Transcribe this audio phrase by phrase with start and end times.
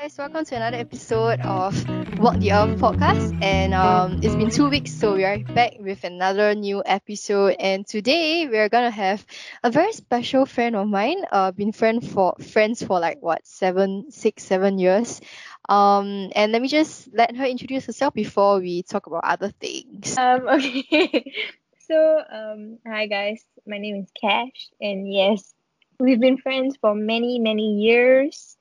[0.00, 1.74] guys, welcome to another episode of
[2.20, 3.36] Walk the Earth podcast.
[3.42, 7.56] And um, it's been two weeks, so we are back with another new episode.
[7.58, 9.26] And today we're gonna have
[9.64, 11.24] a very special friend of mine.
[11.32, 15.20] Uh, been friend for friends for like what seven, six, seven years.
[15.68, 20.16] Um, and let me just let her introduce herself before we talk about other things.
[20.16, 21.32] Um, okay.
[21.88, 25.54] so, um, hi guys, my name is Cash, and yes,
[25.98, 28.56] we've been friends for many, many years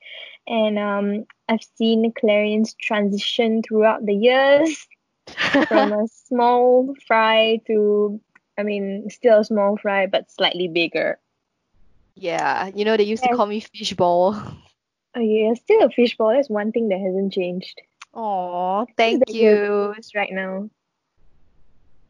[0.47, 4.87] and um, I've seen Clarion's transition throughout the years
[5.67, 8.19] from a small fry to,
[8.57, 11.19] I mean, still a small fry but slightly bigger.
[12.15, 14.57] Yeah, you know they used to call me fishball.
[15.15, 16.35] Oh yeah, still a fishball.
[16.35, 17.79] That's one thing that hasn't changed.
[18.11, 19.93] Oh, thank you.
[20.15, 20.69] Right now.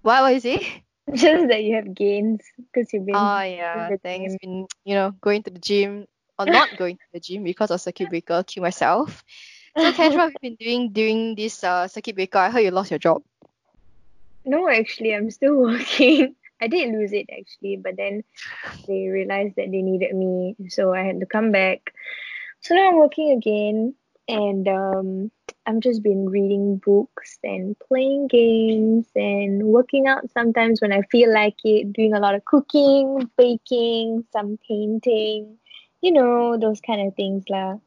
[0.04, 0.64] What was it?
[1.14, 3.16] Just that you have gains because you've been.
[3.16, 4.36] Oh yeah, thanks.
[4.42, 6.06] Been you know going to the gym
[6.38, 9.24] or not going to the gym because of circuit breaker, kill myself.
[9.78, 12.40] So Cash, what have you been doing during this uh, circuit breaker?
[12.40, 13.22] I heard you lost your job.
[14.46, 16.36] No, actually, I'm still working.
[16.62, 18.24] I did lose it actually, but then
[18.88, 21.94] they realized that they needed me, so I had to come back.
[22.62, 23.96] So now I'm working again,
[24.28, 25.32] and um,
[25.68, 31.32] I've just been reading books and playing games and working out sometimes when I feel
[31.32, 35.60] like it, doing a lot of cooking, baking, some painting
[36.02, 37.78] you know those kind of things lah.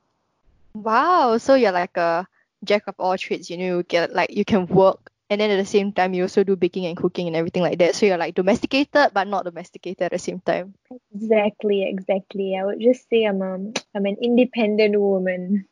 [0.74, 2.26] Wow, so you're like a
[2.64, 3.50] jack of all trades.
[3.50, 6.22] You know, you get like you can work, and then at the same time you
[6.24, 7.94] also do baking and cooking and everything like that.
[7.94, 10.74] So you're like domesticated but not domesticated at the same time.
[11.14, 12.56] Exactly, exactly.
[12.56, 13.54] I would just say I'm a,
[13.94, 15.66] I'm an independent woman.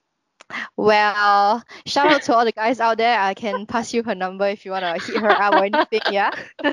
[0.77, 3.19] Well, shout out to all the guys out there.
[3.19, 6.01] I can pass you her number if you wanna hit her up or anything.
[6.11, 6.31] Yeah.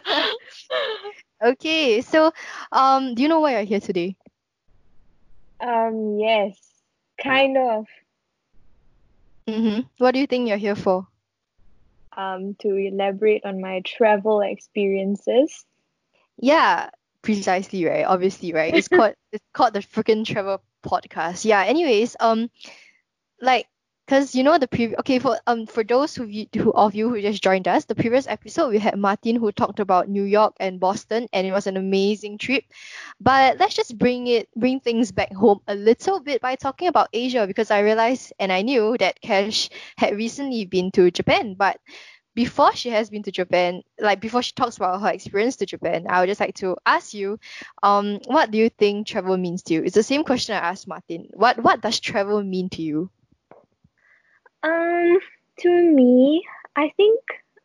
[1.44, 2.32] okay, so
[2.72, 4.16] um, do you know why you're here today?
[5.60, 6.58] Um, yes,
[7.22, 7.86] kind of.
[9.48, 9.82] Mm-hmm.
[9.98, 11.08] What do you think you're here for?
[12.16, 15.66] Um, to elaborate on my travel experiences.
[16.38, 16.90] Yeah,
[17.22, 18.06] precisely right.
[18.06, 18.74] Obviously, right.
[18.74, 21.46] It's called it's called the freaking travel podcast.
[21.46, 21.64] Yeah.
[21.64, 22.50] Anyways, um,
[23.42, 23.68] like
[24.08, 26.26] because you know the previous okay for um for those who,
[26.58, 29.80] who of you who just joined us the previous episode we had martin who talked
[29.80, 32.64] about new york and boston and it was an amazing trip
[33.20, 37.10] but let's just bring it bring things back home a little bit by talking about
[37.14, 41.80] asia because i realized and i knew that cash had recently been to japan but
[42.36, 46.06] before she has been to Japan, like before she talks about her experience to Japan,
[46.10, 47.40] I would just like to ask you,
[47.84, 49.84] um, what do you think travel means to you?
[49.84, 51.28] It's the same question I asked Martin.
[51.34, 53.10] What what does travel mean to you?
[54.66, 55.20] Um,
[55.60, 56.44] to me,
[56.76, 57.22] I think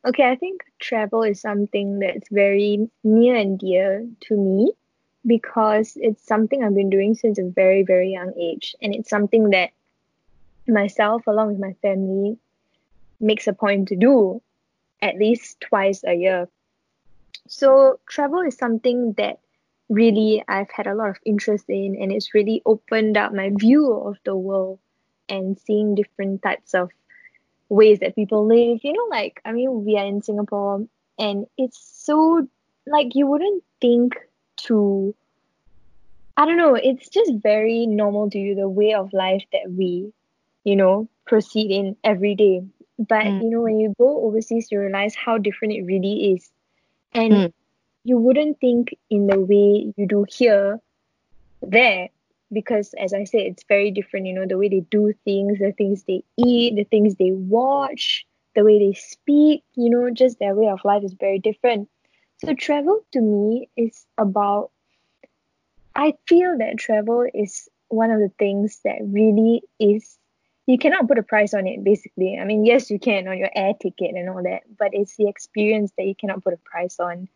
[0.06, 4.72] okay, I think travel is something that's very near and dear to me
[5.26, 8.74] because it's something I've been doing since a very, very young age.
[8.82, 9.70] And it's something that
[10.68, 12.36] myself, along with my family,
[13.18, 14.42] makes a point to do
[15.00, 16.48] at least twice a year.
[17.48, 19.38] So, travel is something that
[19.88, 23.90] really I've had a lot of interest in, and it's really opened up my view
[23.90, 24.78] of the world
[25.30, 26.90] and seeing different types of
[27.68, 28.80] ways that people live.
[28.82, 30.86] You know, like I mean, we are in Singapore,
[31.18, 32.46] and it's so
[32.86, 34.16] like you wouldn't think
[34.64, 35.14] to.
[36.36, 36.74] I don't know.
[36.74, 40.12] It's just very normal to you the way of life that we,
[40.64, 42.62] you know, proceed in every day.
[42.98, 43.42] But mm.
[43.42, 46.50] you know, when you go overseas, you realize how different it really is,
[47.12, 47.52] and mm.
[48.04, 50.80] you wouldn't think in the way you do here,
[51.62, 52.08] there
[52.52, 55.72] because as I said, it's very different, you know, the way they do things, the
[55.72, 60.54] things they eat, the things they watch, the way they speak, you know, just their
[60.54, 61.88] way of life is very different.
[62.44, 64.70] So travel to me is about
[65.94, 70.16] I feel that travel is one of the things that really is
[70.66, 72.38] you cannot put a price on it basically.
[72.40, 75.28] I mean, yes, you can on your air ticket and all that, but it's the
[75.28, 77.28] experience that you cannot put a price on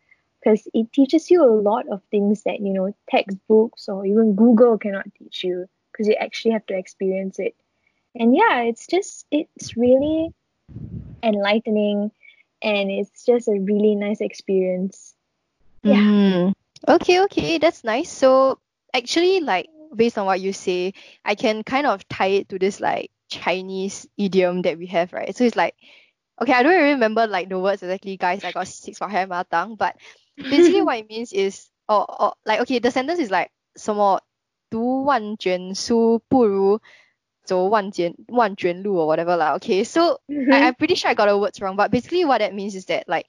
[0.45, 4.77] because it teaches you a lot of things that you know textbooks or even google
[4.77, 7.55] cannot teach you because you actually have to experience it.
[8.15, 10.29] And yeah it's just it's really
[11.23, 12.11] enlightening
[12.61, 15.13] and it's just a really nice experience.
[15.83, 15.95] Yeah.
[15.95, 16.53] Mm.
[16.87, 17.57] okay okay.
[17.57, 18.09] That's nice.
[18.09, 18.59] So
[18.93, 20.93] actually like based on what you say
[21.23, 25.35] i can kind of tie it to this like chinese idiom that we have right?
[25.35, 25.75] So it's like
[26.41, 28.43] okay i don't remember like the words exactly guys.
[28.43, 29.95] I got six for hair tongue but
[30.36, 34.22] basically what it means is or, or like okay the sentence is like 什么
[34.68, 36.80] 读万卷书不如
[37.44, 39.58] 走万卷万卷路 or whatever lah.
[39.58, 40.52] Okay, so mm-hmm.
[40.52, 42.86] I, I'm pretty sure I got the words wrong, but basically what that means is
[42.86, 43.26] that like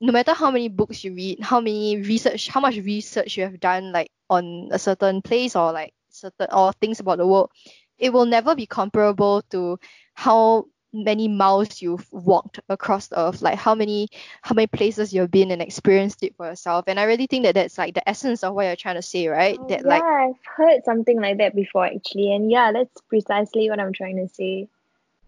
[0.00, 3.60] no matter how many books you read, how many research, how much research you have
[3.60, 7.50] done like on a certain place or like certain or things about the world,
[7.98, 9.78] it will never be comparable to
[10.14, 13.41] how many miles you've walked across the earth?
[13.41, 14.09] Like how many
[14.41, 16.85] how many places you've been and experienced it for yourself?
[16.87, 19.27] And i really think that that's like the essence of what you're trying to say
[19.27, 19.59] right?
[19.59, 23.69] Oh, that yeah, like I've heard something like that before actually, and yeah, that's precisely
[23.69, 24.69] what I'm trying to say.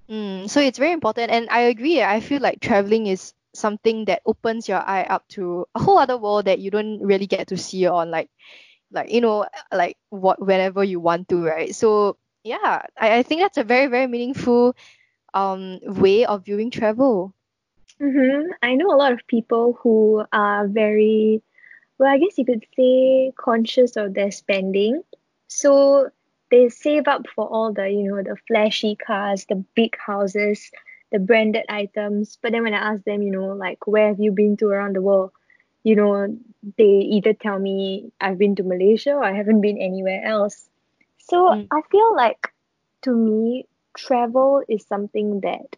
[0.09, 1.31] mm, so it's very important.
[1.31, 2.01] And i agree.
[2.01, 6.17] I feel like traveling is something that opens your eye up to a whole other
[6.17, 8.29] world that you don't really get to see on like
[8.91, 11.75] like you know like what whenever you want to right?
[11.75, 14.75] So yeah i, I think that's a very very meaningful
[15.33, 17.33] um way of viewing travel
[18.01, 18.51] Mm-hmm.
[18.63, 21.41] I know a lot of people who are very,
[21.97, 25.03] well, I guess you could say conscious of their spending.
[25.47, 26.09] So
[26.49, 30.71] they save up for all the, you know, the flashy cars, the big houses,
[31.11, 32.37] the branded items.
[32.41, 34.95] But then when I ask them, you know, like, where have you been to around
[34.95, 35.31] the world?
[35.83, 36.37] You know,
[36.77, 40.69] they either tell me I've been to Malaysia or I haven't been anywhere else.
[41.17, 41.67] So Mm.
[41.71, 42.53] I feel like
[43.03, 43.65] to me,
[44.06, 45.75] travel is something that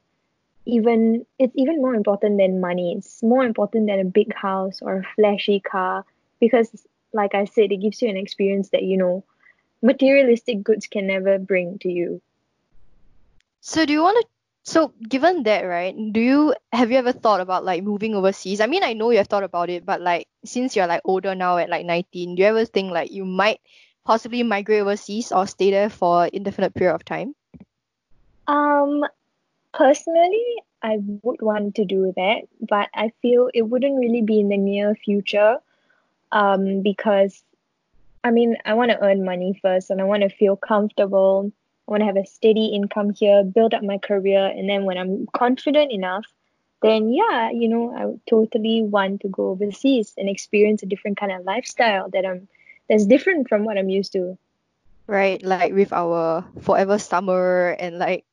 [0.66, 2.96] even it's even more important than money.
[2.98, 6.06] It's more important than a big house or a flashy car
[6.40, 9.24] because like I said, it gives you an experience that you know
[9.82, 12.22] materialistic goods can never bring to you.
[13.62, 14.28] So do you want to
[14.64, 18.62] so given that, right, do you have you ever thought about like moving overseas?
[18.62, 21.34] I mean, I know you have thought about it, but like since you're like older
[21.34, 23.60] now at like 19, do you ever think like you might
[24.06, 27.34] possibly migrate overseas or stay there for indefinite period of time?
[28.51, 29.06] Um
[29.74, 30.45] personally,
[30.83, 34.57] I would want to do that, but I feel it wouldn't really be in the
[34.57, 35.57] near future
[36.31, 37.44] um because
[38.24, 41.51] I mean, I want to earn money first and I want to feel comfortable.
[41.88, 44.98] I want to have a steady income here, build up my career, and then when
[44.98, 46.25] I'm confident enough,
[46.81, 51.18] then yeah, you know, I would totally want to go overseas and experience a different
[51.18, 52.48] kind of lifestyle that I'm
[52.89, 54.38] that's different from what I'm used to.
[55.07, 58.25] Right, like with our forever summer and like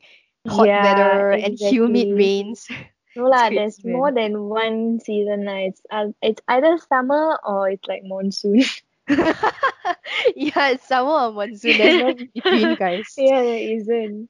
[0.46, 2.68] hot Yeah, weather and humid rains.
[3.16, 5.66] No lah, there's more than one season lah.
[5.66, 8.62] It's uh, it's either summer or it's like monsoon.
[10.36, 11.78] yeah, it's summer or monsoon.
[11.78, 13.14] There's no between, guys.
[13.18, 14.28] yeah, there isn't.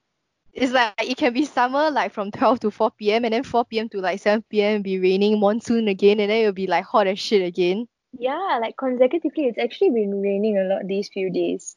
[0.54, 3.24] It's like it can be summer like from 12 to 4 p.m.
[3.24, 3.88] and then 4 p.m.
[3.90, 4.80] to like 7 p.m.
[4.80, 7.86] be raining, monsoon again, and then it'll be like hot as shit again.
[8.18, 11.76] Yeah, like consecutively, it's actually been raining a lot these few days.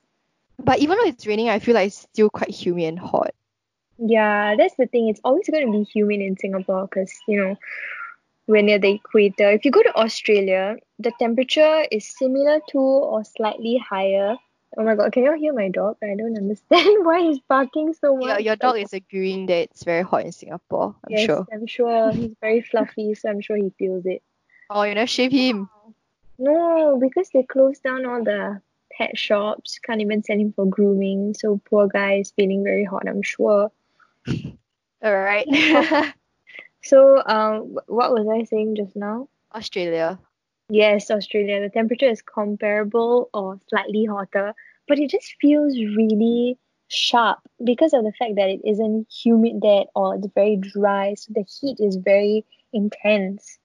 [0.64, 3.34] But even though it's raining, I feel like it's still quite humid and hot.
[3.98, 5.10] Yeah, that's the thing.
[5.10, 7.58] It's always going to be humid in Singapore because, you know,
[8.48, 9.52] we're near the equator.
[9.52, 14.38] If you go to Australia, the temperature is similar to or slightly higher.
[14.78, 15.98] Oh my god, can you hear my dog?
[16.02, 18.28] I don't understand why he's barking so much.
[18.28, 21.48] Your, your dog is agreeing that it's very hot in Singapore, I'm yes, sure.
[21.52, 22.12] I'm sure.
[22.12, 24.24] He's very fluffy, so I'm sure he feels it.
[24.70, 25.70] Oh, you know, shave him.
[26.40, 28.62] No, because they closed down all the
[29.02, 29.80] pet shops.
[29.80, 31.34] Can't even send him for grooming.
[31.34, 33.72] So poor guy is feeling very hot, I'm sure.
[35.04, 35.48] All right.
[36.84, 39.30] So, um, what was I saying just now?
[39.54, 40.20] Australia.
[40.70, 41.62] Yes, Australia.
[41.62, 44.56] The temperature is comparable or slightly hotter,
[44.88, 46.58] but it just feels really
[46.88, 51.14] sharp because of the fact that it isn't humid there or it's very dry.
[51.14, 53.60] So the heat is very intense.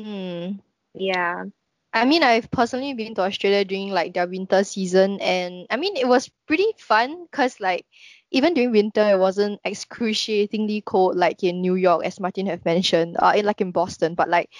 [0.00, 0.52] Hmm.
[0.94, 1.44] Yeah.
[1.94, 5.96] I mean, I've personally been to Australia during like their winter season, and I mean,
[5.96, 7.86] it was pretty fun because like
[8.32, 13.16] even during winter, it wasn't excruciatingly cold like in New York, as Martin have mentioned,
[13.20, 14.14] uh, in, like in Boston.
[14.14, 14.50] But like,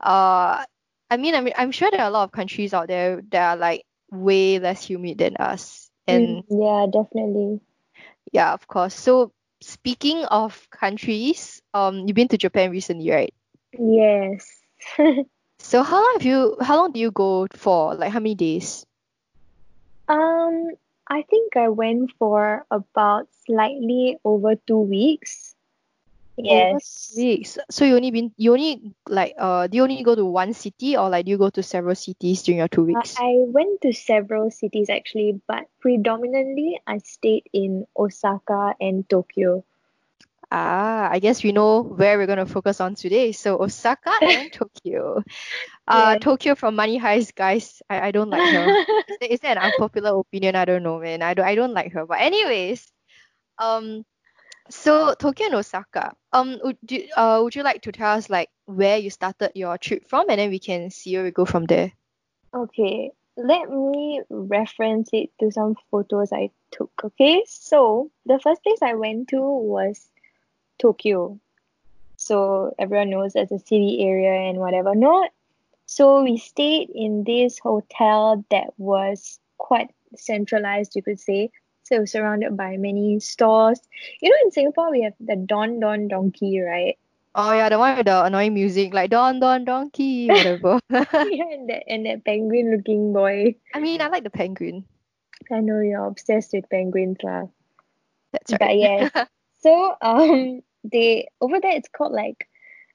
[0.00, 0.64] uh,
[1.10, 3.50] I mean, I mean, I'm sure there are a lot of countries out there that
[3.52, 7.60] are like way less humid than us, and Mm, yeah, definitely.
[8.32, 8.94] yeah, of course.
[8.94, 13.34] So speaking of countries, um, you've been to Japan recently, right?
[13.78, 14.46] Yes.
[15.60, 16.56] So how long have you?
[16.60, 17.94] How long do you go for?
[17.94, 18.84] Like how many days?
[20.08, 20.70] Um,
[21.08, 25.54] I think I went for about slightly over two weeks.
[26.48, 27.14] Over Yes.
[27.16, 27.58] weeks.
[27.70, 30.96] So you only been you only like uh do you only go to one city
[30.96, 33.16] or like do you go to several cities during your two Uh, weeks?
[33.16, 39.64] I went to several cities actually, but predominantly I stayed in Osaka and Tokyo.
[40.50, 43.32] Ah, I guess we know where we're gonna focus on today.
[43.32, 45.22] So Osaka and Tokyo.
[45.86, 46.18] Uh Yeah.
[46.18, 47.82] Tokyo from Money Heist, guys.
[47.90, 48.76] I, I don't like her.
[49.08, 50.56] Is that, is that an unpopular opinion?
[50.56, 51.22] I don't know, man.
[51.22, 52.06] I don't I don't like her.
[52.06, 52.90] But anyways,
[53.58, 54.04] um
[54.70, 56.14] so Tokyo and Osaka.
[56.32, 59.78] Um would you uh would you like to tell us like where you started your
[59.78, 61.92] trip from and then we can see where we go from there?
[62.54, 66.90] Okay, let me reference it to some photos I took.
[67.04, 70.08] Okay, so the first place I went to was
[70.78, 71.38] Tokyo.
[72.16, 75.30] So everyone knows that's a city area and whatever not.
[75.86, 81.50] So we stayed in this hotel that was quite centralized, you could say.
[81.84, 83.80] So it was surrounded by many stores.
[84.20, 86.98] You know, in Singapore we have the Don Don Donki, right?
[87.34, 90.80] Oh yeah, the one with the annoying music, like Don Don Donki, whatever.
[90.90, 93.54] yeah, and that and that penguin looking boy.
[93.72, 94.84] I mean, I like the penguin.
[95.52, 97.46] I know you're obsessed with penguins, lah.
[98.32, 98.60] That's right.
[98.60, 99.24] But yeah.
[99.62, 102.48] so um they over there it's called like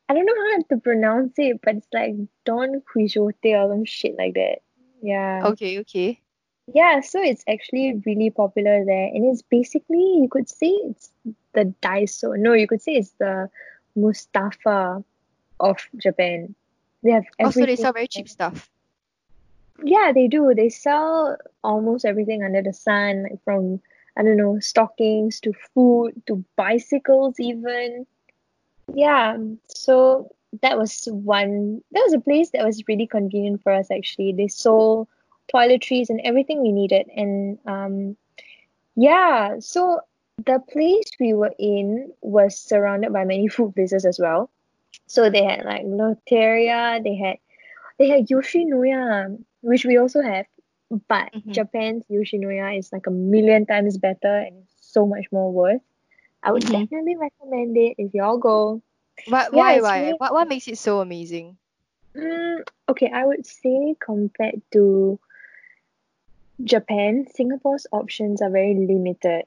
[0.09, 2.13] I don't know how to pronounce it, but it's like
[2.45, 4.59] Don Quijote or some shit like that.
[5.01, 5.41] Yeah.
[5.47, 6.19] okay, okay.
[6.73, 11.11] Yeah, so it's actually really popular there, and it's basically you could say it's
[11.53, 12.37] the Daiso.
[12.37, 13.49] No, you could say it's the
[13.95, 15.03] Mustafa
[15.59, 16.55] of Japan.
[17.03, 18.69] They have Also, Oh, they everything sell very cheap stuff.
[19.83, 20.53] Yeah, they do.
[20.55, 23.81] They sell almost everything under the sun, like from
[24.17, 28.05] I don't know, stockings to food to bicycles even.
[28.93, 30.29] Yeah, so
[30.61, 34.33] that was one that was a place that was really convenient for us actually.
[34.33, 35.07] They sold
[35.53, 38.15] toiletries and everything we needed and um
[38.95, 40.01] yeah, so
[40.45, 44.49] the place we were in was surrounded by many food places as well.
[45.07, 47.37] So they had like Lotteria, they had
[47.99, 50.45] they had Yoshinoya, which we also have,
[51.07, 51.51] but Mhm.
[51.53, 55.81] Japan's Yoshinoya is like a million times better and so much more worth.
[56.43, 56.71] I would Mhm.
[56.71, 58.81] definitely recommend it if y'all go.
[59.29, 59.99] But Yeah, why, why?
[60.01, 61.57] really- What, what makes it so amazing?
[62.15, 65.19] Mm, okay, I would say compared to
[66.63, 69.45] Japan, Singapore's options are very limited.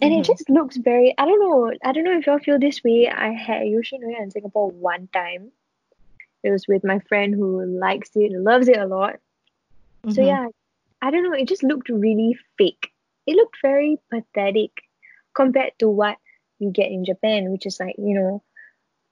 [0.00, 0.20] And Mhm.
[0.20, 3.08] it just looks very I don't know, I don't know if y'all feel this way.
[3.08, 5.50] I had Yoshinoya in Singapore one time.
[6.42, 9.16] It was with my friend who likes it, loves it a lot.
[10.10, 10.26] So Mhm.
[10.26, 10.46] yeah,
[11.00, 12.90] I don't know, it just looked really fake.
[13.26, 14.70] It looked very pathetic
[15.34, 16.16] compared to what
[16.58, 18.42] you get in Japan, which is like, you know,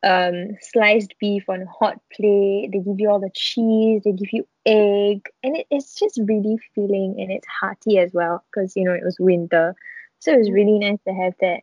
[0.02, 4.32] um sliced beef on a hot plate, they give you all the cheese, they give
[4.32, 8.84] you egg, and it, it's just really filling and it's hearty as well because you
[8.84, 9.74] know it was winter.
[10.18, 11.60] So it was really nice to have that.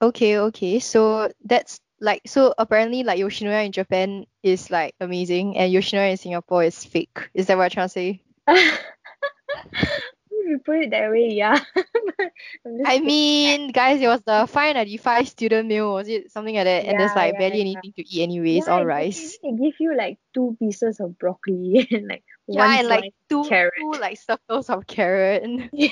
[0.00, 0.78] Okay, okay.
[0.78, 6.16] So that's like so apparently like Yoshinoya in Japan is like amazing and Yoshinoya in
[6.16, 7.30] Singapore is fake.
[7.34, 8.22] Is that what you're trying to say?
[10.30, 11.58] you put it that way, yeah.
[12.86, 16.86] I mean, guys, it was the 595 student meal, was it something like that?
[16.86, 17.60] And there's like yeah, barely yeah.
[17.62, 19.38] anything to eat anyways, Yeah, all rice.
[19.42, 23.44] They give you like two pieces of broccoli and like Yeah, one and like two,
[23.44, 23.74] carrot.
[23.78, 25.44] two like circles of carrot.
[25.72, 25.90] Yeah,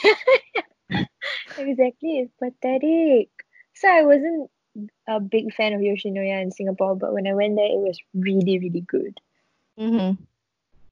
[1.59, 2.21] exactly.
[2.21, 3.29] It's pathetic.
[3.75, 4.51] So I wasn't
[5.09, 8.59] a big fan of Yoshinoya in Singapore, but when I went there, it was really,
[8.59, 9.21] really good.
[9.79, 10.23] Mm-hmm.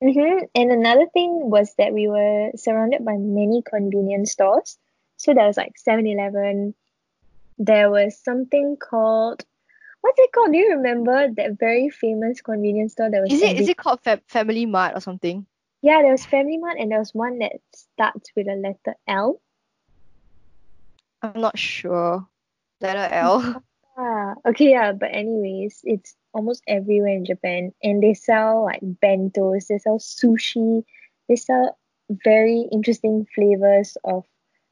[0.04, 0.44] Mm-hmm.
[0.54, 4.76] And another thing was that we were surrounded by many convenience stores.
[5.16, 6.74] So there was like 7 Eleven.
[7.56, 9.42] There was something called,
[10.02, 10.52] what's it called?
[10.52, 14.02] Do you remember that very famous convenience store that was Is it is it called
[14.02, 15.46] Fa- Family Mart or something?
[15.80, 19.40] Yeah, there was Family Mart and there was one that starts with a letter L.
[21.22, 22.26] I'm not sure.
[22.80, 23.62] Letter L.
[23.96, 29.66] Ah, okay, yeah, but anyways, it's almost everywhere in Japan, and they sell like bentos,
[29.68, 30.84] they sell sushi,
[31.28, 31.78] they sell
[32.24, 34.24] very interesting flavors of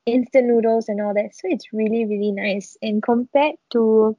[0.06, 1.34] instant noodles and all that.
[1.34, 2.76] So it's really, really nice.
[2.82, 4.16] And compared to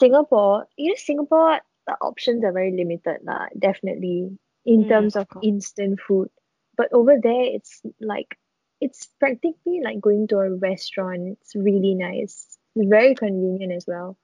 [0.00, 5.26] Singapore, you know, Singapore, the options are very limited, lah, definitely, in Mm, terms of
[5.30, 6.30] of instant food.
[6.76, 8.38] But over there, it's like,
[8.80, 11.38] it's practically like going to a restaurant.
[11.40, 12.45] It's really nice.
[12.76, 14.16] It's very convenient as well.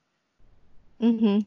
[1.01, 1.39] Mm-hmm.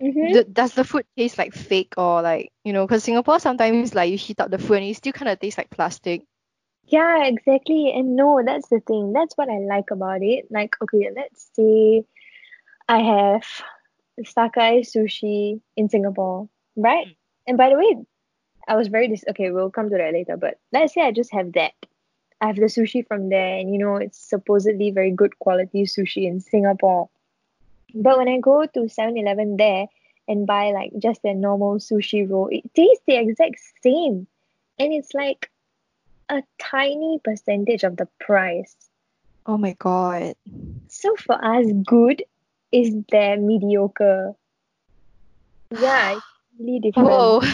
[0.00, 0.32] Mm-hmm.
[0.32, 2.86] D- does the food taste like fake or like you know?
[2.86, 5.58] Because Singapore sometimes like you heat up the food and it still kind of tastes
[5.58, 6.22] like plastic.
[6.86, 7.92] Yeah, exactly.
[7.94, 9.12] And no, that's the thing.
[9.12, 10.46] That's what I like about it.
[10.50, 12.04] Like, okay, let's say
[12.88, 13.42] I have
[14.20, 17.06] Sakae sushi in Singapore, right?
[17.06, 17.16] Mm.
[17.46, 17.96] And by the way,
[18.66, 21.32] I was very dis okay, we'll come to that later, but let's say I just
[21.32, 21.72] have that.
[22.40, 26.26] I have the sushi from there, and you know, it's supposedly very good quality sushi
[26.26, 27.10] in Singapore.
[27.94, 29.86] But when I go to 7 Eleven there
[30.28, 34.26] and buy like just a normal sushi roll, it tastes the exact same.
[34.78, 35.50] And it's like
[36.28, 38.76] a tiny percentage of the price.
[39.46, 40.34] Oh my god.
[40.88, 42.22] So for us, good
[42.72, 44.34] is their mediocre.
[45.72, 46.26] Yeah, it's
[46.58, 47.08] really different.
[47.08, 47.42] Whoa.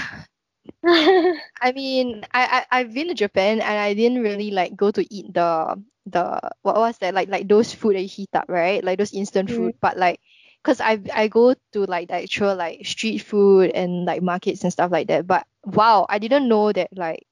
[0.84, 5.02] I mean, I, I I've been to Japan and I didn't really like go to
[5.12, 8.82] eat the the what was that like like those food that you heat up, right?
[8.82, 9.74] Like those instant food.
[9.74, 9.80] Mm.
[9.80, 10.20] But like,
[10.62, 14.72] cause I I go to like the actual like street food and like markets and
[14.72, 15.26] stuff like that.
[15.26, 17.26] But wow, I didn't know that like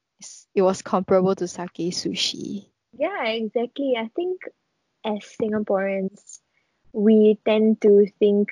[0.55, 2.67] it was comparable to Sakae sushi.
[2.97, 3.95] Yeah, exactly.
[3.99, 4.43] I think
[5.05, 6.41] as Singaporeans,
[6.93, 8.51] we tend to think,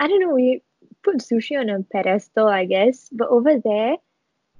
[0.00, 0.62] I don't know, we
[1.02, 3.08] put sushi on a pedestal, I guess.
[3.10, 3.96] But over there,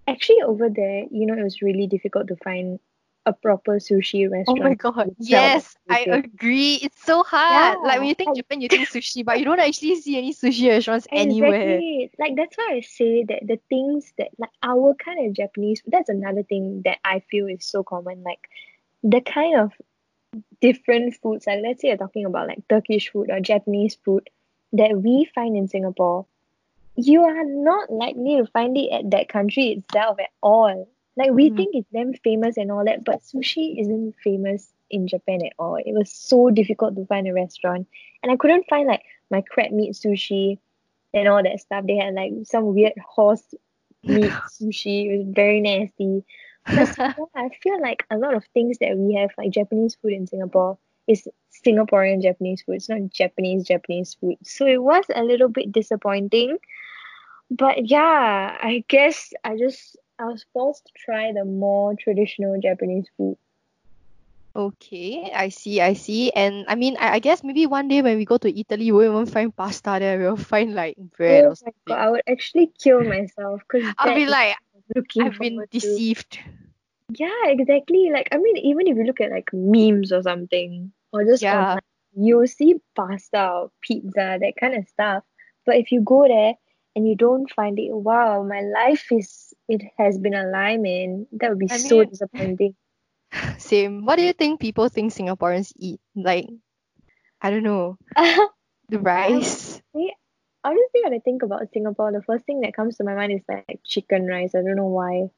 [0.06, 2.78] actually, over there, you know, it was really difficult to find
[3.26, 4.60] a proper sushi restaurant.
[4.60, 5.14] Oh my god.
[5.18, 6.76] Yes, I agree.
[6.76, 7.78] It's so hard.
[7.82, 7.86] Yeah.
[7.88, 10.68] like when you think Japan, you think sushi, but you don't actually see any sushi
[10.68, 11.78] restaurants anywhere.
[11.78, 12.10] Exactly.
[12.18, 16.08] Like that's why I say that the things that like our kind of Japanese that's
[16.08, 18.22] another thing that I feel is so common.
[18.22, 18.48] Like
[19.02, 19.72] the kind of
[20.60, 24.30] different foods, like let's say you're talking about like Turkish food or Japanese food
[24.72, 26.26] that we find in Singapore,
[26.96, 30.88] you are not likely to find it at that country itself at all.
[31.16, 31.56] Like we Mm.
[31.56, 35.76] think it's them famous and all that, but sushi isn't famous in Japan at all.
[35.76, 37.86] It was so difficult to find a restaurant.
[38.22, 40.58] And I couldn't find like my crab meat sushi
[41.14, 41.86] and all that stuff.
[41.86, 43.54] They had like some weird horse
[44.06, 45.06] meat sushi.
[45.12, 46.24] It was very nasty.
[46.74, 46.90] But
[47.34, 50.78] I feel like a lot of things that we have, like Japanese food in Singapore,
[51.06, 51.28] is
[51.64, 52.76] Singaporean Japanese food.
[52.76, 54.36] It's not Japanese Japanese food.
[54.42, 56.58] So it was a little bit disappointing.
[57.50, 63.06] But yeah, I guess I just I was forced to try the more traditional Japanese
[63.16, 63.36] food.
[64.56, 66.32] Okay, I see, I see.
[66.32, 69.08] And I mean, I, I guess maybe one day when we go to Italy, we
[69.08, 70.18] won't find pasta there.
[70.18, 71.74] We'll find like bread oh or something.
[71.86, 74.56] god, I would actually kill myself because I'll be like,
[75.20, 76.32] I've been deceived.
[76.32, 76.40] to.
[77.18, 78.10] Yeah, exactly.
[78.12, 81.60] Like, I mean, even if you look at like memes or something, or just Yeah.
[81.60, 81.80] online,
[82.16, 85.24] you'll see pasta or pizza, that kind of stuff.
[85.64, 86.54] But if you go there
[86.94, 91.26] and you don't find it, wow, my life is, it has been a lie, man.
[91.32, 92.74] That would be I so mean- disappointing.
[93.58, 94.04] Same.
[94.06, 96.00] What do you think people think Singaporeans eat?
[96.14, 96.46] Like,
[97.42, 97.98] I don't know,
[98.88, 99.80] the rice.
[100.64, 103.42] Honestly, when I think about Singapore, the first thing that comes to my mind is
[103.48, 104.52] like chicken rice.
[104.54, 105.30] I don't know why.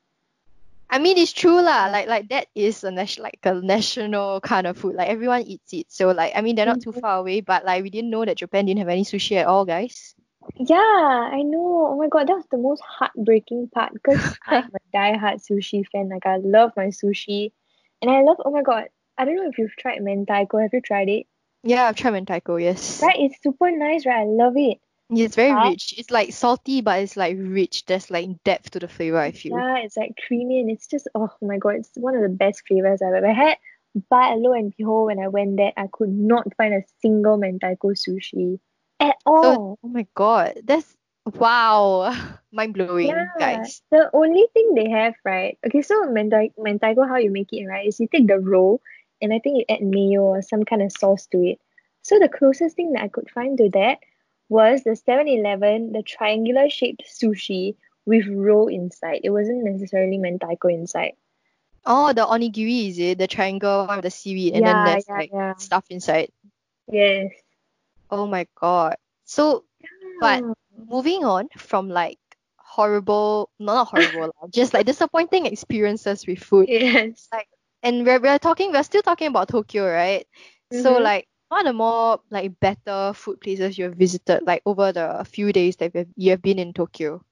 [0.91, 1.89] I mean, it's true lah.
[1.93, 4.95] Like, like that is a national, like a national kind of food.
[4.97, 5.93] Like everyone eats it.
[5.93, 7.01] So like, I mean, they're not too Mhm.
[7.01, 7.41] far away.
[7.41, 10.15] But like, we didn't know that Japan didn't have any sushi at all, guys.
[10.57, 10.77] Yeah,
[11.33, 11.89] I know.
[11.93, 14.17] Oh my god, that was the most heartbreaking part because
[14.47, 16.09] I'm a diehard sushi fan.
[16.09, 17.53] Like I love my sushi,
[18.01, 18.39] and I love.
[18.45, 20.63] Oh my god, I don't know if you've tried mentaiko.
[20.63, 21.27] Have you tried it?
[21.65, 22.61] Yeah, I've tried mentaiko.
[22.63, 23.03] Yes.
[23.03, 24.07] Right, it's super nice.
[24.07, 24.79] Right, I love it.
[25.11, 25.95] It's very But- rich.
[25.99, 27.87] It's like salty, but it's like rich.
[27.87, 29.19] There's like depth to the flavor.
[29.19, 29.57] I feel.
[29.57, 32.63] Yeah, it's like creamy and it's just oh my god, it's one of the best
[32.69, 33.57] flavors I've ever had.
[34.11, 37.97] But lo and behold, when I went there, I could not find a single mentaiko
[37.97, 38.61] sushi
[39.01, 39.43] at all.
[39.43, 40.95] So, Oh my god, that's
[41.35, 42.13] wow,
[42.53, 43.83] mind blowing, Yeah, guys.
[43.91, 45.59] the only thing they have, right?
[45.67, 47.87] Okay, so mentai mentaiko, how you make it, right?
[47.89, 48.81] Is you take the roll
[49.21, 51.59] and I think you add mayo or some kind of sauce to it.
[52.03, 53.99] So the closest thing that I could find to that
[54.49, 59.21] was the 7-Eleven, the triangular shaped sushi with roll inside.
[59.25, 61.13] It wasn't necessarily mentaiko inside.
[61.85, 63.19] Oh, the onigiri is it?
[63.19, 65.55] The triangle with the seaweed, and Yeah, then there's yeah, like yeah.
[65.57, 66.31] stuff inside.
[66.91, 67.33] Yes.
[68.11, 68.97] Oh my god.
[69.25, 69.65] So
[70.21, 70.43] But-
[70.77, 72.19] moving on from like
[72.57, 76.69] horrible, not horrible, just like disappointing experiences with food.
[76.69, 77.29] yes.
[77.33, 77.49] Like,
[77.83, 80.27] And we're we're talking, we're still talking about Tokyo, right?
[80.73, 81.03] So Mhm.
[81.03, 85.25] like, what are the more like better food places you have visited like over the
[85.29, 87.23] few days that you have, you have been in Tokyo?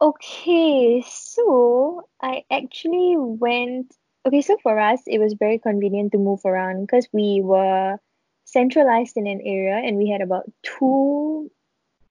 [0.00, 3.94] Okay, so I actually went.
[4.26, 7.98] Okay, so for us, it was very convenient to move around because we were
[8.44, 11.50] centralized in an area and we had about two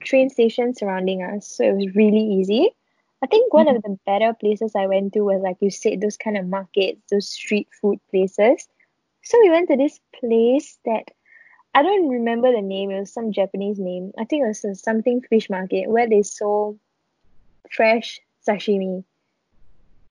[0.03, 1.47] train stations surrounding us.
[1.47, 2.69] So it was really easy.
[3.23, 3.93] I think one of mm-hmm.
[3.93, 7.29] the better places I went to was, like you said, those kind of markets, those
[7.29, 8.67] street food places.
[9.23, 11.11] So we went to this place that
[11.73, 14.11] I don't remember the name, it was some Japanese name.
[14.17, 16.79] I think it was something fish market where they sold
[17.71, 19.05] fresh sashimi.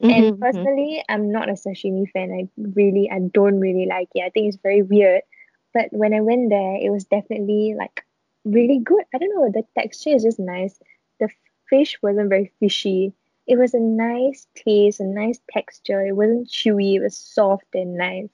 [0.00, 0.40] Mhm, And mhm.
[0.40, 2.32] personally, I'm not a sashimi fan.
[2.32, 4.22] I really, I don't really like it.
[4.22, 5.22] I think it's very weird.
[5.74, 8.04] But when I went there, it was definitely like
[8.44, 9.04] really good.
[9.14, 10.78] I don't know, the texture is just nice.
[11.20, 11.28] The
[11.68, 13.14] fish wasn't very fishy.
[13.46, 16.04] It was a nice taste, a nice texture.
[16.06, 18.30] It wasn't chewy, it was soft and nice.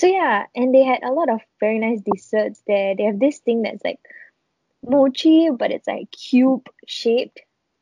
[0.00, 2.96] So yeah, and they had a lot of very nice desserts there.
[2.96, 3.98] They have this thing that's like
[4.82, 7.38] mochi, but it's like cube shaped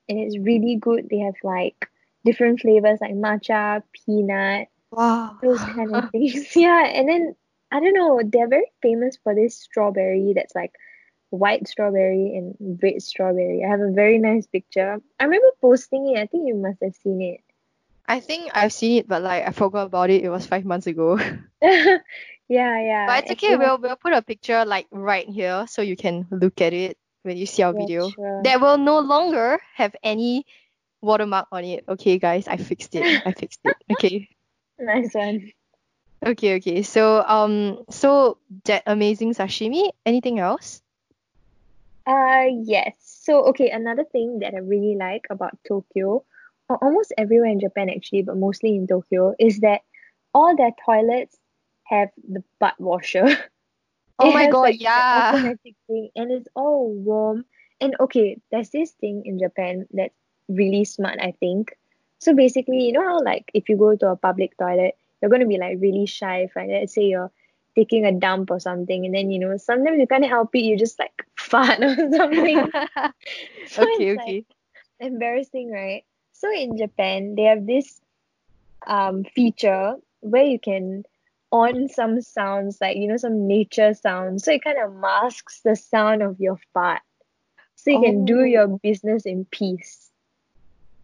[0.08, 1.06] and it's really good.
[1.08, 1.88] They have like
[2.24, 5.38] different flavors like matcha, peanut, Wow.
[5.40, 6.48] those kind of things.
[6.56, 7.36] Yeah, and then
[7.70, 10.72] I don't know, they're very famous for this strawberry that's like
[11.30, 13.62] white strawberry and red strawberry.
[13.64, 14.98] I have a very nice picture.
[15.20, 16.18] I remember posting it.
[16.18, 17.42] I think you must have seen it.
[18.08, 20.24] I think I've seen it, but like I forgot about it.
[20.24, 21.18] It was five months ago.
[21.60, 22.00] yeah,
[22.48, 23.06] yeah.
[23.06, 23.56] But it's okay.
[23.56, 27.36] We'll we'll put a picture like right here so you can look at it when
[27.36, 28.08] you see our yeah, video.
[28.08, 28.42] sure.
[28.44, 30.46] That will no longer have any
[31.02, 31.84] watermark on it.
[31.86, 33.04] Okay, guys, I fixed it.
[33.26, 33.76] I fixed it.
[33.92, 34.28] Okay.
[34.78, 35.52] Nice one.
[36.24, 36.82] Okay, okay.
[36.82, 39.92] So um so that amazing sashimi.
[40.06, 40.80] Anything else?
[42.06, 42.96] Uh yes.
[43.04, 46.24] So okay, another thing that I really like about Tokyo
[46.70, 49.82] al- almost everywhere in Japan actually, but mostly in Tokyo, is that
[50.34, 51.36] all their toilets
[51.84, 53.26] have the butt washer.
[54.18, 55.32] Oh my god, like, yeah.
[55.32, 57.44] automatic thing, and it's all warm.
[57.80, 60.14] And okay, there's this thing in Japan that's
[60.48, 61.76] really smart, I think.
[62.18, 65.46] So basically, you know how like if you go to a public toilet, you're gonna
[65.46, 66.68] be like really shy, if right?
[66.68, 67.30] Let's say you're
[67.76, 70.76] taking a dump or something, and then you know sometimes you can't help it, you
[70.78, 72.72] just like fart or something.
[73.66, 74.44] So okay, it's like okay.
[75.00, 76.04] embarrassing, right?
[76.38, 78.00] So in Japan, they have this
[78.86, 81.04] um feature where you can
[81.50, 85.74] on some sounds like you know some nature sounds so it kind of masks the
[85.74, 87.00] sound of your fart
[87.74, 88.44] so you can do Oh.
[88.44, 90.10] your business in peace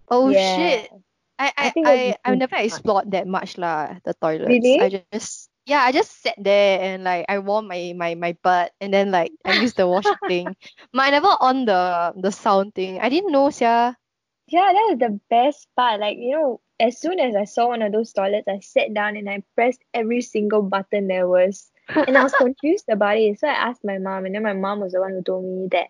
[0.08, 0.56] Oh Yeah.
[0.56, 0.90] shit.
[1.38, 4.48] I I I I I've never explored that much lah, the toilets.
[4.48, 4.78] Really?
[4.78, 8.72] I just yeah, I just sat there and like I warm my my my butt
[8.80, 10.54] and then like I use the washing thing.
[10.92, 13.00] But I never on the the sound thing.
[13.00, 13.96] I didn't know, sia.
[14.46, 16.00] Yeah that was the best part.
[16.00, 19.16] Like you know as soon as i saw one of those toilets i sat down
[19.16, 21.70] and i pressed every single button there was.
[21.88, 23.38] And i was confused about it.
[23.38, 25.68] So i asked my mom and then my mom was the one who told me
[25.72, 25.88] that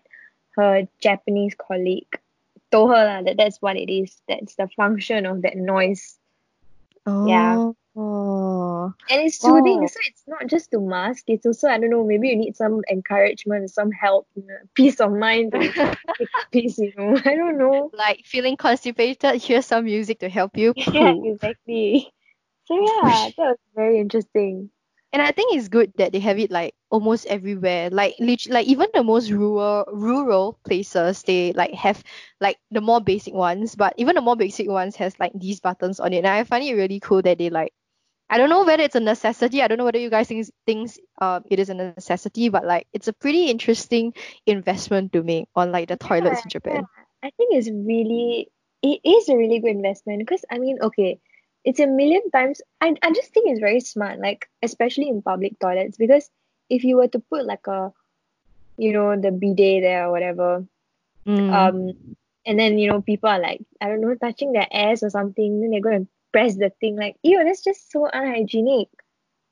[0.51, 2.19] her japanese colleague
[2.71, 4.21] told her lah that that's what it is.
[4.27, 6.17] That's the function of that noise.
[7.05, 7.27] Oh.
[7.27, 7.71] Yeah.
[7.95, 8.93] Oh.
[9.09, 9.55] and it's oh.
[9.55, 9.87] soothing Wow.
[9.87, 12.81] so it's not just to mask it's also i don't know maybe you need some
[12.91, 15.53] encouragement some help you know, peace of mind
[16.51, 20.73] peace you know i don't know Like feeling constipated, here's some music to help you.
[20.91, 22.11] yeah exactly
[22.65, 24.69] so yeah that was very interesting
[25.13, 27.89] And I think it's good that they have it like almost everywhere.
[27.89, 32.03] Like like even the most rural rural places, they like have
[32.41, 35.99] like the more basic ones, but even the more basic ones has like these buttons
[36.03, 36.27] on it.
[36.27, 37.71] And I find it really cool that they like
[38.29, 39.61] I don't know whether it's a necessity.
[39.61, 42.87] I don't know whether you guys think thinks uh, it is a necessity, but like
[42.93, 44.13] it's a pretty interesting
[44.45, 46.85] investment to make on like the toilets in Japan.
[47.23, 48.49] I think it's really
[48.81, 51.19] it is a really good investment because I mean, okay,
[51.63, 52.61] it's a million times.
[52.81, 56.29] I I just think it's very smart, like especially in public toilets, because
[56.69, 57.93] if you were to put like a,
[58.77, 60.65] you know, the bidet there or whatever,
[61.25, 61.51] Mm.
[61.51, 65.09] um, and then you know people are like I don't know touching their ass or
[65.09, 66.05] something, then they're gonna
[66.35, 68.89] press the thing like, ew, that's just so unhygienic.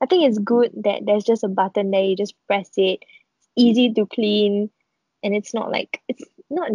[0.01, 2.99] I think it's good that there's just a button there, you just press it,
[3.39, 4.69] it's easy to clean,
[5.23, 6.71] and it's not like it's not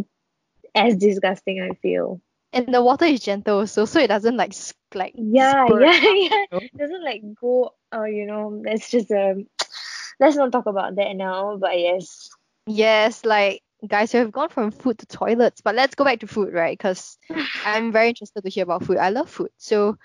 [0.74, 1.60] as disgusting.
[1.60, 2.22] I feel.
[2.54, 4.54] and the water is gentle also, so it doesn't like
[4.94, 6.00] like Yeah, yeah, out, yeah.
[6.00, 6.58] you know?
[6.58, 7.74] It doesn't like go.
[7.92, 9.46] Oh, you know, let's just um,
[10.20, 11.58] let's not talk about that now.
[11.58, 12.30] But yes,
[12.66, 16.26] Yes, like guys, we have gone from food to toilets, but let's go back to
[16.26, 16.76] food, right?
[16.76, 17.18] Because
[17.64, 18.98] I'm very interested to hear about food.
[18.98, 19.50] I love food.
[19.56, 19.96] So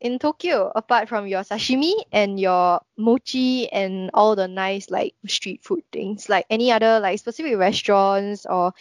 [0.00, 5.62] in Tokyo, apart from your sashimi and your mochi and all the nice like street
[5.62, 8.72] food things, like any other like specific restaurants or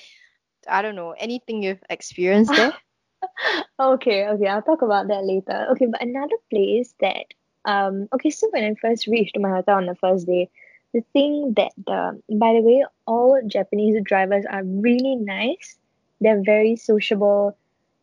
[0.68, 2.74] I don't know, anything you've experienced there?
[3.80, 5.68] okay, okay, I'll talk about that later.
[5.72, 7.26] Okay, but another place that
[7.66, 10.50] um, okay, so when I first reached my hotel on the first day,
[10.94, 15.78] the thing that the by the way, all Japanese drivers are really nice.
[16.22, 17.58] They're very sociable.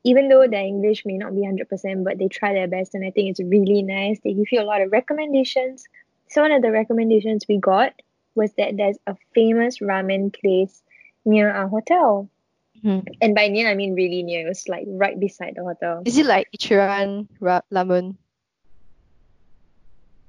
[0.04, 3.10] Even though their English may not be 100%, but they try their best, and I
[3.10, 4.20] think it's really nice.
[4.22, 5.84] They give you a lot of recommendations.
[6.28, 7.92] So, one of the recommendations we got
[8.36, 10.82] was that there's a famous ramen place
[11.24, 12.28] near our hotel.
[12.84, 13.02] Mhm.
[13.20, 14.46] And by near, I mean really near.
[14.46, 16.02] It was like right beside the hotel.
[16.04, 18.16] Is it like Ichiran ra- ramen?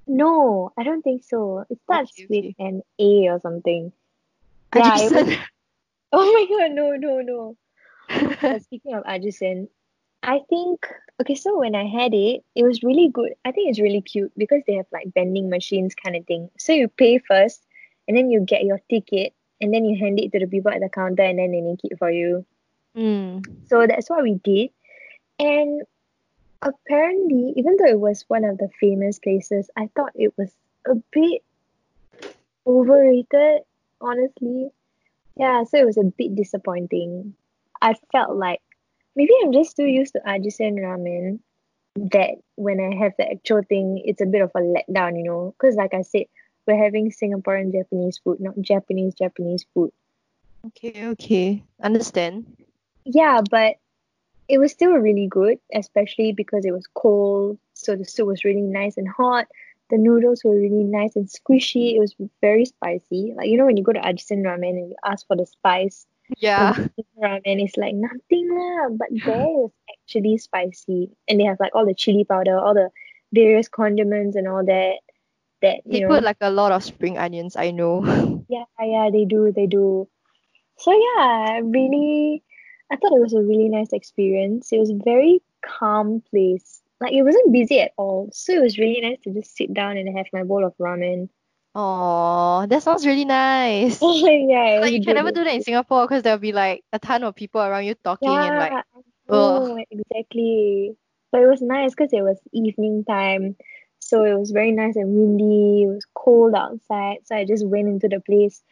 [0.07, 1.65] No, I don't think so.
[1.69, 3.91] It starts Okay, with an A or something.
[4.75, 5.37] Yeah, was,
[6.11, 7.57] oh my god, no, no, no.
[8.41, 9.67] But speaking of Ajisen,
[10.23, 10.87] I think
[11.21, 13.33] okay, so when I had it, it was really good.
[13.45, 16.49] I think it's really cute because they have like vending machines kind of thing.
[16.57, 17.65] So you pay first
[18.07, 20.79] and then you get your ticket and then you hand it to the people at
[20.79, 22.45] the counter and then they make it for you.
[22.95, 23.45] Mm.
[23.69, 24.69] So that's what we did.
[25.39, 25.81] And
[26.61, 30.51] apparently, even though it was one of the famous places, I thought it was
[30.87, 31.43] a bit
[32.65, 33.61] overrated,
[34.01, 34.69] honestly.
[35.35, 37.33] Yeah, so it was a bit disappointing.
[37.81, 38.61] I felt like
[39.15, 41.39] maybe I'm just too used to Ajisen ramen
[42.11, 45.55] that when I have the actual thing, it's a bit of a letdown, you know.
[45.57, 46.25] Because, like I said,
[46.65, 49.91] we're having Singaporean Japanese food, not Japanese Japanese food.
[50.65, 51.63] Okay, okay.
[51.81, 52.57] Understand.
[53.05, 53.75] Yeah, but
[54.47, 57.57] it was still really good, especially because it was cold.
[57.73, 59.47] So the soup was really nice and hot.
[59.89, 61.95] The noodles were really nice and squishy.
[61.95, 63.33] It was very spicy.
[63.35, 66.05] Like, you know, when you go to Ajisen Ramen and you ask for the spice,
[66.37, 66.73] Yeah.
[67.21, 68.89] ramen is like nothing lah.
[68.91, 71.11] But there is actually spicy.
[71.27, 72.89] And they have like all the chili powder, all the
[73.33, 74.95] various condiments and all that.
[75.61, 78.03] That, They you know, put like a lot of spring onions, I know.
[78.49, 80.07] yeah, yeah, they do, they do.
[80.77, 82.43] So yeah, really,
[82.91, 84.71] I thought it was a really nice experience.
[84.71, 86.81] It was a very calm place.
[86.99, 88.29] Like it wasn't busy at all.
[88.33, 91.29] So it was really nice to just sit down and have my bowl of ramen.
[91.79, 93.99] Oh, that sounds really nice.
[94.01, 97.23] yeah, Like you can never do that in Singapore because there'll be like a ton
[97.23, 98.81] of people around you talking and like, Yeah,
[99.29, 100.97] oh, exactly.
[101.31, 103.57] But it was nice because it was evening time.
[103.99, 105.83] So it was very nice and windy.
[105.83, 107.17] It was cold outside.
[107.25, 108.63] So I just went into the place,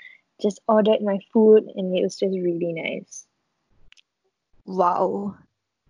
[0.42, 3.28] just ordered my food, and it was just really nice.
[4.66, 5.36] Wow.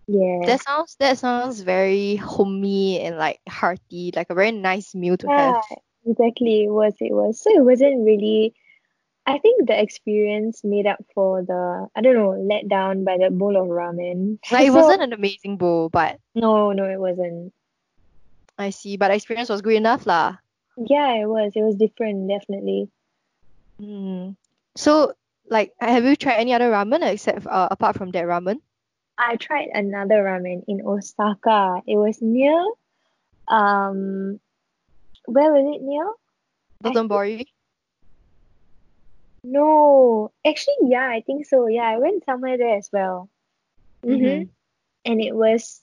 [0.06, 0.42] Yeah.
[0.46, 5.28] That sounds that sounds very homey and like hearty, like a very nice meal to
[5.28, 5.64] have.
[6.06, 6.64] Exactly.
[6.64, 7.40] It was, it was.
[7.40, 8.54] So it wasn't really,
[9.26, 13.30] I think the experience made up for the, I don't know, let down by the
[13.30, 14.38] bowl of ramen.
[14.52, 17.52] Like it So, wasn't an amazing bowl, but no, no, it wasn't.
[18.58, 18.96] I see.
[18.96, 20.36] But the experience was good enough lah.
[20.76, 21.52] Yeah, it was.
[21.56, 22.88] It was different, definitely.
[23.80, 24.36] Mm.
[24.76, 25.14] So
[25.48, 28.60] like have you tried any other ramen except uh, apart from that ramen?
[29.18, 31.82] I tried another ramen in Osaka.
[31.86, 32.58] It was near,
[33.48, 34.40] um,
[35.24, 36.12] where was it near?
[36.84, 37.46] Dotonbori?
[39.42, 41.68] no, actually, yeah, I think so.
[41.68, 43.30] Yeah, I went somewhere there as well.
[44.04, 44.24] Mm-hmm.
[44.24, 44.42] Mm-hmm.
[45.04, 45.80] And it was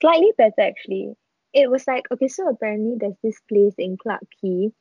[0.00, 1.14] slightly better actually.
[1.52, 4.72] It was like, okay, so apparently there's this place in Clarke Quay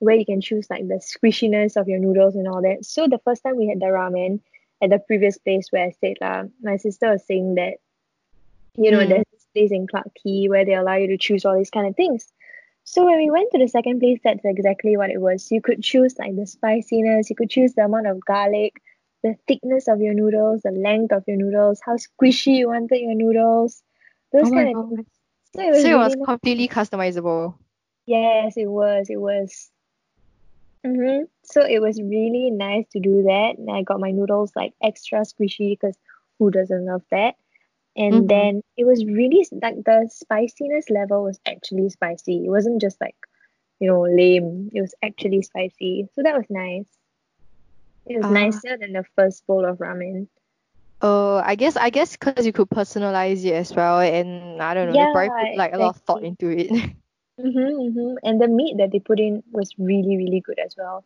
[0.00, 2.84] where you can choose like the squishiness of your noodles and all that.
[2.84, 4.40] So the first time we had the ramen
[4.82, 7.74] at the previous place where I stayed, uh, my sister was saying that,
[8.76, 9.08] you know, Mm.
[9.08, 11.86] there's this place in Clarke Quay where they allow you to choose all these kind
[11.86, 12.32] of things.
[12.84, 15.50] So when we went to the second place, that's exactly what it was.
[15.50, 18.74] You could choose like the spiciness, you could choose the amount of garlic,
[19.22, 23.14] the thickness of your noodles, the length of your noodles, how squishy you wanted your
[23.14, 23.82] noodles,
[24.32, 25.06] those Oh kind of things.
[25.56, 26.26] So it was So it really was nice.
[26.26, 27.54] completely customizable.
[28.06, 29.08] Yes, it was.
[29.10, 29.70] It was.
[30.86, 31.24] Mm-hmm.
[31.44, 33.56] So it was really nice to do that.
[33.58, 35.98] And I got my noodles like extra squishy because
[36.38, 37.34] who doesn't love that?
[37.96, 38.28] And Mm-hmm.
[38.28, 42.44] then it was really like the spiciness level was actually spicy.
[42.46, 43.16] It wasn't just like,
[43.80, 44.70] you know, lame.
[44.72, 46.08] It was actually spicy.
[46.14, 46.88] So that was nice.
[48.06, 48.30] It was Ah.
[48.30, 50.28] nicer than the first bowl of ramen.
[51.02, 54.88] Uh, I guess I guess because you could personalize it as well, and I don't
[54.88, 56.70] know, they probably put like a lot of thought into it.
[57.40, 58.14] Mm-hmm, mm-hmm.
[58.22, 61.04] And the meat that they put in was really, really good as well.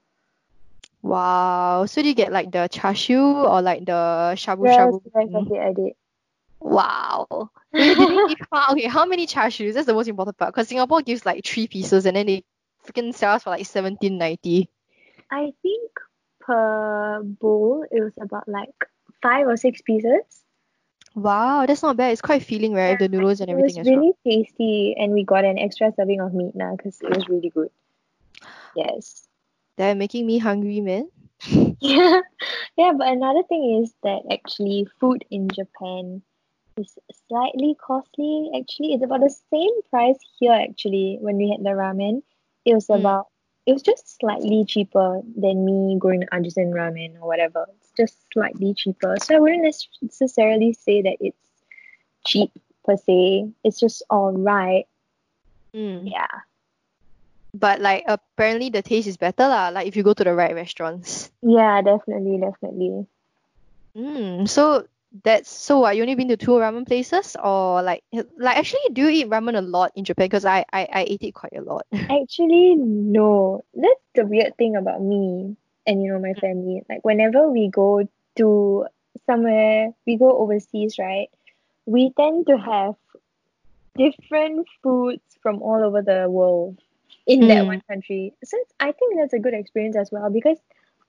[1.02, 1.86] Wow.
[1.86, 5.00] So do you get like the char siu or like the shabu Yes, shabu?
[5.14, 5.92] yes, I did, I did.
[6.60, 7.50] Wow.
[7.78, 9.74] Wait, did they give how okay, how many char sius?
[9.74, 10.52] That's the most important part.
[10.54, 12.44] Because Singapore gives like three pieces and then they
[12.86, 14.68] freaking sell us for like seventeen ninety.
[15.30, 15.90] I think
[16.40, 18.74] per bowl it was about like
[19.22, 20.39] five or six pieces.
[21.14, 22.12] Wow, that's not bad.
[22.12, 22.90] It's quite filling, right?
[22.90, 23.96] Yeah, the noodles and it was everything as well.
[23.96, 27.50] really tasty, and we got an extra serving of meat now because it was really
[27.50, 27.70] good.
[28.76, 29.26] Yes.
[29.76, 31.08] They're making me hungry, man.
[31.80, 32.20] Yeah,
[32.76, 32.92] yeah.
[32.96, 36.22] But another thing is that actually food in Japan
[36.76, 38.50] is slightly costly.
[38.58, 40.52] Actually, it's about the same price here.
[40.52, 42.22] Actually, when we had the ramen,
[42.64, 43.00] it was Mm.
[43.00, 43.26] about
[43.66, 47.66] it was just slightly cheaper than me going to Ajisen Ramen or whatever.
[48.00, 49.16] Just slightly cheaper.
[49.22, 51.36] So I wouldn't necessarily say that it's
[52.24, 52.50] cheap
[52.82, 53.50] per se.
[53.62, 54.86] It's just all right.
[55.74, 56.10] Mm.
[56.10, 56.40] Yeah.
[57.52, 60.54] But like apparently the taste is better lah, like if you go to the right
[60.54, 61.30] restaurants.
[61.42, 63.06] Yeah, definitely, definitely.
[63.94, 64.48] Mm.
[64.48, 64.86] So
[65.24, 68.02] that's so what, you only been to two ramen places or like
[68.38, 70.24] like actually do you eat ramen a lot in Japan?
[70.24, 71.84] Because I, I I ate it quite a lot.
[71.92, 73.64] Actually, no.
[73.74, 75.56] That's the weird thing about me
[75.90, 76.82] and you know my family.
[76.90, 78.86] Like whenever we go to
[79.26, 81.28] somewhere, we go overseas, right?
[81.86, 82.96] We tend to have
[83.96, 86.78] different foods from all over the world
[87.26, 87.66] in that Mm.
[87.66, 88.34] one country.
[88.44, 90.58] So I think that's a good experience as well because,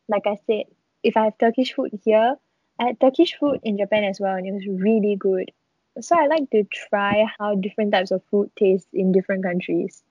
[0.10, 0.66] like I said,
[1.04, 2.36] if I have Turkish food here,
[2.80, 5.52] I had Turkish food in Japan as well, and it was really good.
[6.02, 10.04] So I like to try how different types of food taste in different countries.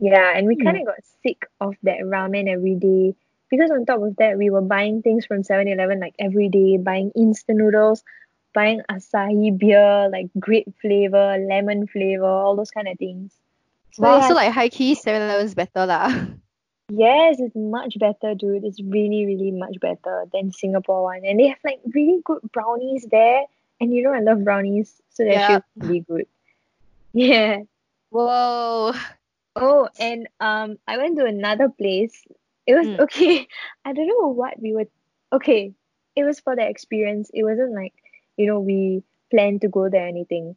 [0.00, 0.78] Yeah, and we Hmm.
[0.78, 3.14] kind of got sick of that ramen every day
[3.50, 7.10] because on top of that, we were buying things from 7-Eleven like every day, buying
[7.16, 8.02] instant noodles,
[8.54, 13.32] buying Asahi beer, like grape flavor, lemon flavor, all those kind of things.
[13.92, 16.08] So Wow, yeah, so like high key 7-Eleven's better lah.
[16.90, 18.64] yes, it's much better, dude.
[18.64, 21.24] It's really, really much better than Singapore one.
[21.24, 23.42] And they have like really good brownies there.
[23.80, 25.56] And you know I love brownies, so they're Yeah.
[25.56, 26.26] actually really good.
[27.14, 27.60] Yeah.
[28.10, 28.92] Whoa.
[29.56, 32.12] Oh, and um, I went to another place.
[32.68, 32.98] It was Mm.
[33.00, 33.48] okay.
[33.86, 34.86] I don't know what we were.
[35.32, 35.74] Okay,
[36.16, 37.30] it was for the experience.
[37.34, 37.94] It wasn't like
[38.36, 40.56] you know we planned to go there or anything.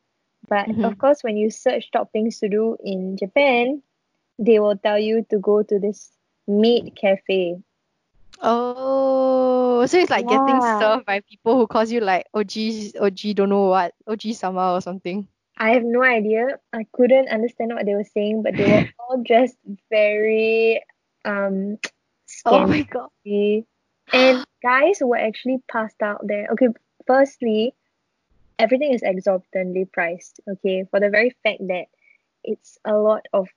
[0.49, 0.83] But Mhm.
[0.83, 3.81] of course, when you search top things to do in Japan,
[4.39, 6.11] they will tell you to go to this
[6.47, 7.61] maid cafe.
[8.41, 10.61] Oh, so it's like getting Yeah.
[10.61, 14.81] served by people who calls you like OG, OG, don't know what, OG sama or
[14.81, 15.27] something.
[15.57, 16.59] I have no idea.
[16.73, 19.57] I couldn't understand what they were saying, but they were all dressed
[19.89, 20.83] very
[21.25, 21.77] um
[22.45, 23.09] Oh my god.
[24.13, 26.47] And guys were actually passed out there.
[26.51, 26.67] Okay,
[27.07, 27.73] firstly,
[28.59, 30.39] everything is exorbitantly priced.
[30.49, 31.85] Okay, for the very fact that
[32.43, 33.49] it's a lot of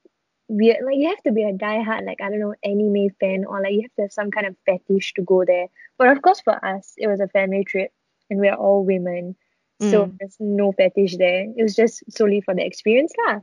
[0.48, 0.84] weird.
[0.84, 3.72] Like you have to be a diehard, like I don't know, anime fan, or like
[3.72, 5.68] you have to have some kind of fetish to go there.
[5.98, 7.92] But of course, for us, it was a family trip,
[8.30, 9.36] and we're all women,
[9.78, 10.18] so Mm.
[10.18, 11.44] there's no fetish there.
[11.56, 13.40] It was just solely for the experience, lah.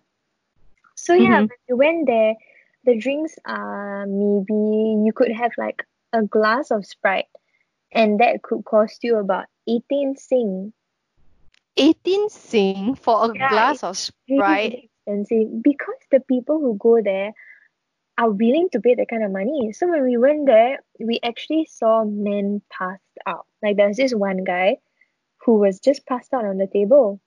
[0.96, 1.50] So yeah, Mhm.
[1.50, 2.36] when we went there,
[2.84, 7.30] the drinks are maybe you could have like a glass of Sprite,
[7.92, 10.74] and that could cost you about 18 sing.
[11.78, 14.72] 18 sing for a Yeah, glass of Sprite.
[14.72, 17.34] really expensive because the people who go there
[18.18, 19.72] are willing to pay that kind of money.
[19.74, 23.46] So when we went there, we actually saw men passed out.
[23.64, 24.78] Like there's this one guy
[25.46, 27.20] who was just passed out on the table.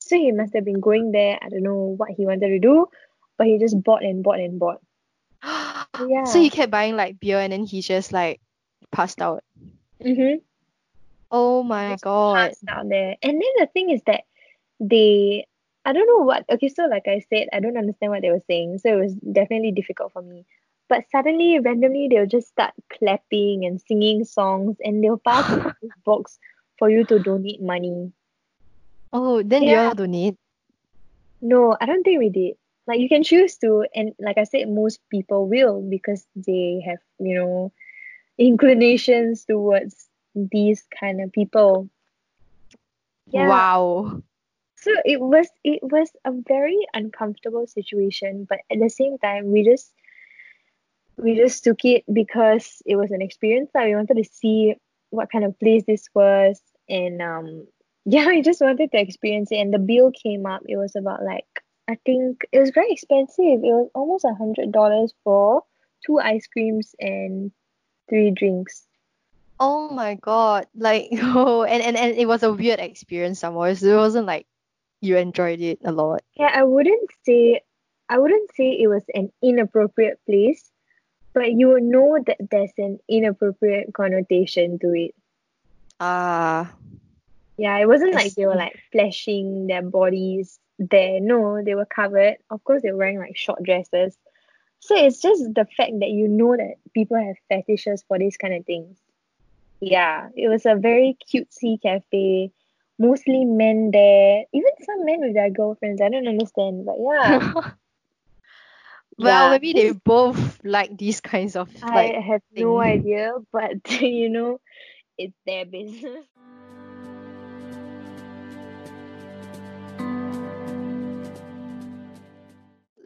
[0.00, 1.38] So he must have been going there.
[1.42, 2.86] I don't know what he wanted to do,
[3.36, 4.80] but he just bought and bought and bought.
[6.06, 6.24] Yeah.
[6.24, 8.40] So he kept buying like beer and then he just like
[8.92, 9.42] passed out.
[10.02, 10.38] Mm-hmm.
[11.30, 12.34] Oh my Just god.
[12.36, 13.16] passed out there.
[13.22, 14.22] And then the thing is that
[14.80, 15.46] they,
[15.84, 18.42] I don't know what, okay, so like I said, I don't understand what they were
[18.46, 18.78] saying.
[18.78, 20.46] So it was definitely difficult for me.
[20.88, 25.90] But suddenly, randomly, they'll just start clapping and singing songs and they'll pass you this
[26.04, 26.38] box
[26.78, 28.12] for you to donate money.
[29.12, 29.88] Oh, then you Yeah.
[29.88, 30.36] all donate.
[31.40, 32.56] No, I don't think we did.
[32.88, 37.00] Like you can choose to, and like I said, most people will because they have,
[37.18, 37.70] you know,
[38.38, 41.90] inclinations towards these kind of people.
[43.26, 43.46] Yeah.
[43.46, 44.22] Wow.
[44.76, 49.64] So it was it was a very uncomfortable situation, but at the same time we
[49.64, 49.92] just
[51.18, 54.76] we just took it because it was an experience that we wanted to see
[55.10, 57.66] what kind of place this was and um
[58.06, 60.62] yeah, we just wanted to experience it and the bill came up.
[60.66, 61.44] It was about like
[61.88, 63.64] I think it was very expensive.
[63.64, 65.62] It was almost a hundred dollars for
[66.04, 67.50] two ice creams and
[68.10, 68.86] three drinks.
[69.58, 70.66] Oh my god.
[70.76, 73.74] Like oh and, and, and it was a weird experience somewhere.
[73.74, 74.46] So it wasn't like
[75.00, 76.20] you enjoyed it a lot.
[76.34, 77.62] Yeah, I wouldn't say
[78.10, 80.70] I wouldn't say it was an inappropriate place,
[81.32, 85.14] but you would know that there's an inappropriate connotation to it.
[86.00, 86.70] Ah.
[87.56, 91.20] Yeah, it wasn't like they were like flashing their bodies there.
[91.20, 92.36] No, they were covered.
[92.50, 94.16] Of course, they were wearing like short dresses.
[94.80, 98.54] So it's just the fact that you know that people have fetishes for these kind
[98.54, 98.96] of things.
[99.80, 102.52] Yeah, it was a very cutesy cafe.
[102.98, 106.00] Mostly men there, even some men with their girlfriends.
[106.00, 107.52] I don't understand, but yeah.
[109.18, 109.50] well, Yeah.
[109.50, 114.60] maybe they both like these kinds of I like have no idea, but you know,
[115.16, 116.26] it's their business.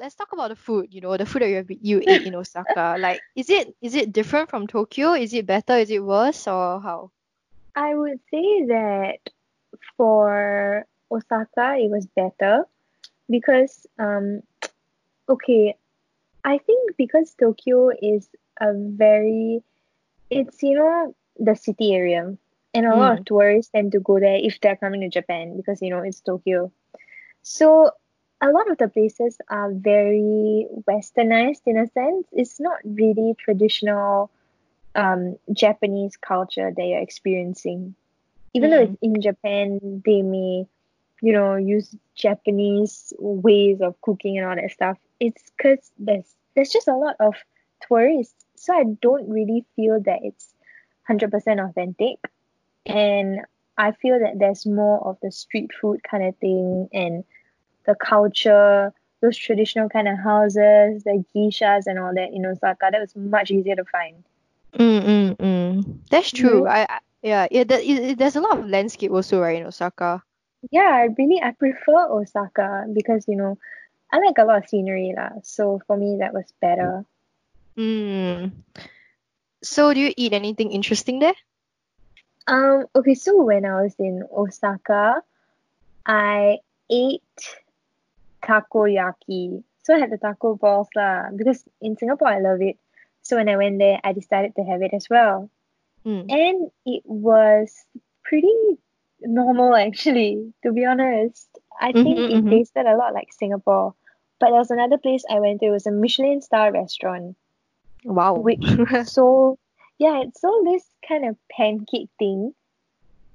[0.02, 2.34] Let's talk about the food, you know, the food that you have, you ate in
[2.34, 2.96] Osaka.
[3.00, 5.12] Like is it is it different from Tokyo?
[5.14, 5.74] Is it better?
[5.74, 7.10] Is it worse or how?
[7.76, 9.20] I would say that
[9.96, 12.64] for Osaka, it was better
[13.30, 14.42] because, um,
[15.28, 15.74] okay,
[16.44, 18.28] I think because Tokyo is
[18.60, 19.62] a very,
[20.28, 22.36] it's, you know, the city area,
[22.74, 25.80] and a lot of tourists tend to go there if they're coming to Japan because,
[25.80, 26.70] you know, it's Tokyo.
[27.42, 27.90] So
[28.42, 32.26] a lot of the places are very westernized in a sense.
[32.32, 34.30] It's not really traditional
[34.96, 37.94] um, Japanese culture that you're experiencing.
[38.52, 40.66] Even though it's in Japan, they may,
[41.22, 44.98] you know, use Japanese ways of cooking and all that stuff.
[45.20, 47.34] It's because there's there's just a lot of
[47.88, 50.52] tourists, so I don't really feel that it's
[51.06, 52.18] hundred percent authentic,
[52.84, 53.40] and
[53.78, 57.24] I feel that there's more of the street food kind of thing and
[57.86, 62.88] the culture, those traditional kind of houses, the geishas and all that in Osaka.
[62.90, 64.24] That was much easier to find.
[64.74, 65.98] Mm, mm, mm.
[66.10, 66.62] That's true.
[66.62, 66.70] Mhm.
[66.70, 69.66] I, I yeah, yeah that, it, it- there's a lot of landscape also, right, in
[69.66, 70.22] Osaka.
[70.70, 73.58] Yeah, I really I prefer Osaka because you know
[74.12, 75.42] I like a lot of scenery lah.
[75.42, 77.04] So for me that was better.
[77.76, 78.52] Mm.
[79.62, 81.34] So do you eat anything interesting there?
[82.46, 85.22] Um okay, so when I was in Osaka,
[86.06, 86.58] I
[86.90, 87.22] ate
[88.44, 89.62] takoyaki.
[89.82, 92.76] So I had the taco balls lah because in Singapore I love it.
[93.22, 95.50] So when I went there, I decided to have it as well.
[96.06, 96.26] Mm.
[96.30, 97.72] And it was
[98.24, 98.54] pretty
[99.20, 101.48] normal actually, to be honest.
[101.80, 102.50] I think Mhm, it mhm.
[102.50, 103.94] tasted a lot like Singapore.
[104.38, 107.36] But there was another place I went to, it was a Michelin star restaurant.
[108.04, 108.34] Wow.
[108.34, 108.62] Which
[109.06, 109.58] so
[109.98, 112.54] Yeah, it's all this kind of pancake thing.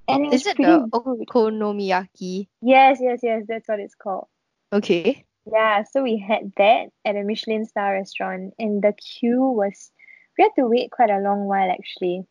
[0.06, 2.48] And it Is it pretty the okonomiyaki?
[2.60, 4.28] Yes, yes, yes, that's what it's called.
[4.72, 5.26] Okay.
[5.50, 9.90] Yeah, so we had that at a Michelin star restaurant, and the queue was,
[10.36, 12.26] we had to wait quite a long while actually.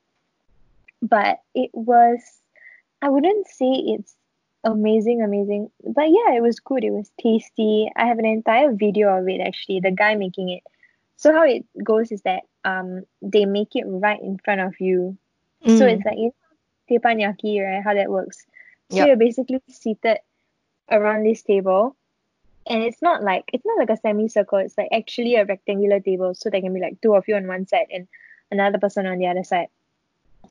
[1.01, 2.19] But it was,
[3.01, 4.15] I wouldn't say it's
[4.63, 6.83] amazing, amazing, but yeah, it was good.
[6.83, 7.89] It was tasty.
[7.95, 10.63] I have an entire video of it actually, the guy making it.
[11.17, 15.17] So how it goes is that um they make it right in front of you.
[15.67, 15.93] So Mm.
[15.95, 16.33] it's like you
[16.89, 17.83] know, teppanyaki, right?
[17.83, 18.45] How that works.
[18.89, 19.07] So Yup.
[19.07, 20.19] you're basically seated
[20.91, 21.96] around this table
[22.69, 24.59] and it's not like it's not like a semicircle.
[24.59, 26.33] It's like actually a rectangular table.
[26.35, 28.07] So there can be like two of you on one side and
[28.51, 29.67] another person on the other side.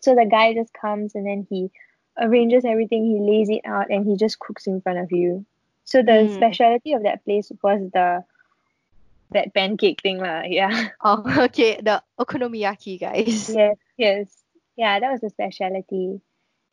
[0.03, 1.71] So the guy just comes and then he
[2.19, 3.05] arranges everything.
[3.07, 5.45] He lays it out and he just cooks in front of you.
[5.85, 6.35] So the Mm.
[6.35, 8.25] speciality of that place was the
[9.33, 10.43] that pancake thing lah.
[10.47, 10.89] Yeah.
[11.03, 11.81] Oh, okay.
[11.81, 13.49] The okonomiyaki, guys.
[13.49, 14.43] yes yes.
[14.77, 16.21] Yeah that was the speciality.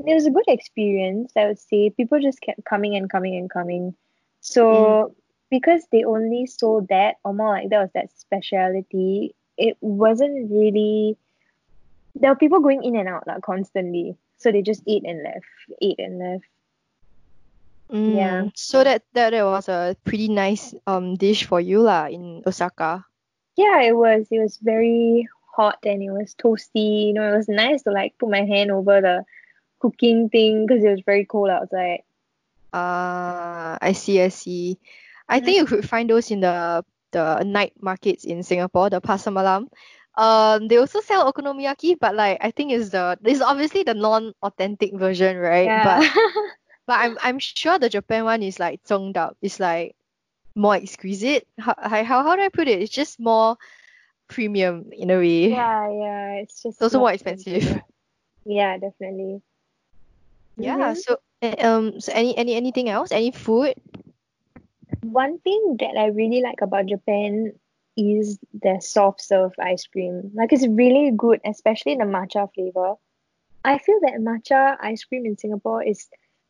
[0.06, 1.90] It was a good experience i would say.
[1.90, 3.96] People just kept coming and coming and coming.
[4.42, 5.16] So
[5.54, 11.16] because they only sold that or more like that was that speciality it wasn't really
[12.16, 15.46] there were people going in and out like constantly so they just ate and left
[15.82, 16.50] ate and left
[17.92, 18.16] Mm.
[18.16, 18.50] Yeah.
[18.56, 23.06] So that, that that was a pretty nice um dish for you lah in Osaka.
[23.54, 27.52] yeah it was it was very hot and it was toasty you know it was
[27.52, 29.22] nice to like put my hand over the
[29.78, 32.02] cooking thing because it was very cold outside
[32.74, 34.80] Ah, I see, I see.
[35.30, 39.34] I think you could find those in the the night markets in Singapore, the Pasar
[39.34, 39.70] Malam.
[40.18, 44.94] Um, they also sell okonomiyaki, but like I think it's the this obviously the non-authentic
[44.96, 45.74] version, right?
[45.74, 46.04] yeah But
[46.88, 49.28] but I'm I'm sure the Japan one is like zonged up.
[49.36, 49.96] It's like
[50.56, 51.48] more exquisite.
[51.60, 52.82] How how how do I put it?
[52.82, 53.58] It's just more
[54.28, 55.48] premium in a way.
[55.48, 57.82] yeah yeah it's just It's also more more expensive.
[58.46, 59.42] yeah definitely
[60.58, 60.94] Yeah.
[60.94, 60.96] Mhm.
[60.96, 63.12] So eh, um, so any any anything else?
[63.12, 63.74] Any food?
[65.04, 67.52] One thing that I really like about Japan
[67.98, 70.32] is their soft serve ice cream.
[70.34, 72.96] Like it's really good, especially the matcha flavor.
[73.66, 76.08] I feel that matcha ice cream in Singapore is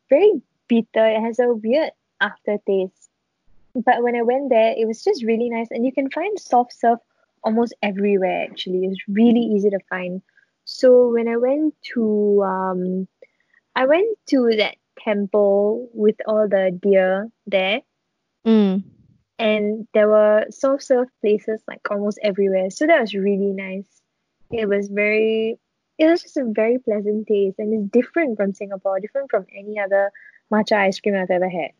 [0.09, 1.05] very bitter.
[1.05, 1.91] It has a weird
[2.21, 3.09] aftertaste.
[3.75, 6.73] But when I went there, it was just really nice, and you can find soft
[6.73, 6.99] serve
[7.43, 8.43] almost everywhere.
[8.49, 10.21] Actually, it's really easy to find.
[10.65, 13.07] So when I went to um,
[13.75, 17.81] I went to that temple with all the deer there
[18.45, 18.83] Mm.
[19.39, 22.69] and there were soft serve places like almost everywhere.
[22.69, 23.87] So that was really nice.
[24.51, 25.59] It was very
[25.97, 29.79] it was just a very pleasant taste and it's different from Singapore, different from any
[29.79, 30.11] other
[30.51, 31.71] matcha ice cream I've ever had.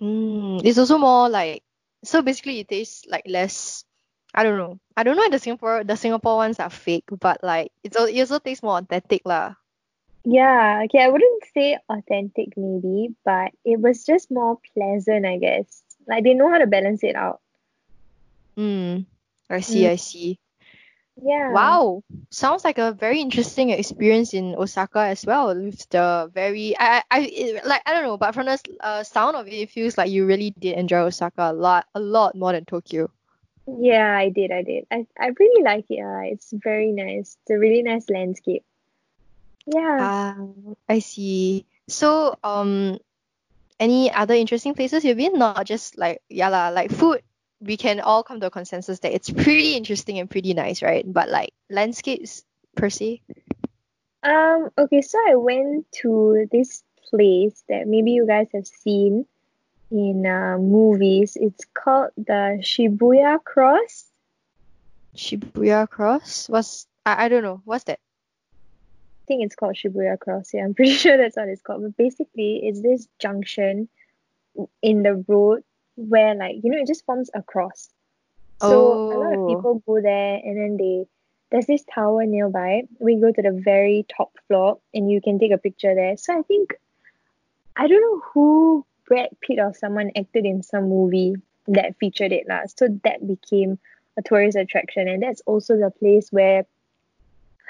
[0.00, 1.62] Mm, it's also more like
[2.04, 3.84] so basically it tastes like less
[4.34, 4.80] I don't know.
[4.96, 8.18] I don't know if the Singapore the Singapore ones are fake, but like it's it
[8.18, 9.54] also tastes more authentic lah.
[10.24, 15.82] Yeah, okay, I wouldn't say authentic maybe, but it was just more pleasant, I guess.
[16.06, 17.40] Like they know how to balance it out.
[18.56, 19.06] Mm.
[19.50, 19.90] I see, Mm.
[19.90, 20.38] I see.
[21.22, 21.52] Yeah.
[21.52, 22.02] Wow.
[22.30, 27.18] Sounds like a very interesting experience in Osaka as well with the very I I
[27.18, 29.98] I- it, like I don't know, but from the uh, sound of it, it feels
[29.98, 33.10] like you really did enjoy Osaka a lot, a lot more than Tokyo.
[33.66, 34.86] Yeah, I did, I did.
[34.90, 36.00] I, I really like it.
[36.00, 37.36] Uh, it's very nice.
[37.42, 38.64] It's a really nice landscape.
[39.66, 39.98] Yeah.
[40.00, 40.36] Ah,
[40.88, 41.66] I see.
[41.88, 42.98] So, um,
[43.78, 45.38] any other interesting places you've been?
[45.38, 47.22] Not just like yeah like food.
[47.60, 51.04] We can all come to a consensus that it's pretty interesting and pretty nice, right?
[51.06, 52.44] But like landscapes
[52.76, 53.22] per se.
[54.22, 59.26] Um, okay, so I went to this place that maybe you guys have seen
[59.90, 61.36] in uh, movies.
[61.36, 64.06] It's called the Shibuya Cross.
[65.16, 66.48] Shibuya Cross?
[66.48, 67.60] What's I, I don't know.
[67.64, 68.00] What's that?
[69.22, 70.50] I think it's called Shibuya Cross.
[70.52, 71.82] Yeah, I'm pretty sure that's what it's called.
[71.82, 73.88] But basically, it's this junction
[74.82, 75.62] in the road
[75.96, 77.88] where, like, you know, it just forms a cross.
[78.60, 79.46] So a lot of Oh.
[79.46, 81.06] people go there and then they
[81.50, 82.84] there's this tower nearby.
[82.98, 86.16] We go to the very top floor and you can take a picture there.
[86.16, 86.74] So I think
[87.76, 91.34] I don't know who Brad Pitt or someone acted in some movie
[91.68, 92.78] that featured it last.
[92.78, 93.78] So that became
[94.16, 96.64] a tourist attraction and that's also the place where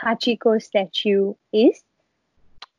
[0.02, 1.82] Hachiko statue is.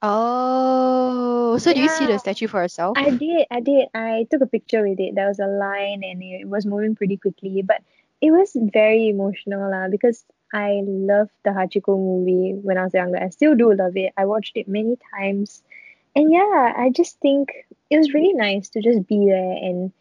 [0.02, 2.98] Oh, so do you see the statue for yourself?
[2.98, 3.88] I did, I did.
[3.94, 5.16] I took a picture with it.
[5.16, 7.82] There was a line and it was moving pretty quickly, but
[8.20, 13.18] it was very emotional lah because I loved the Hachiko movie when I was younger.
[13.18, 14.12] I still do love it.
[14.18, 15.64] I watched it many times.
[16.18, 17.54] And yeah, I just think
[17.90, 19.94] it was really nice to just be there and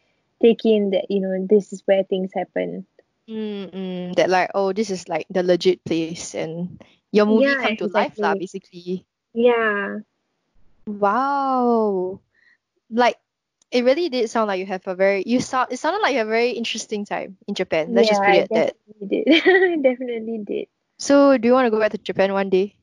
[0.42, 2.86] take in that, you know, this is where things happen.
[3.28, 7.76] Mm-mm, that like oh this is like the legit place and your movie Yeah, come
[7.76, 9.06] to life lah, basically.
[9.34, 9.98] Yeah.
[10.86, 12.20] Wow.
[12.90, 13.16] Like
[13.70, 16.18] it really did sound like you have a very you sound it sounded like you
[16.18, 17.94] have a very interesting time in Japan.
[17.94, 18.74] Let's just yeah, put I it at that.
[18.74, 19.82] definitely did.
[19.82, 20.66] definitely did.
[20.98, 22.76] So do you want to go back to Japan one day?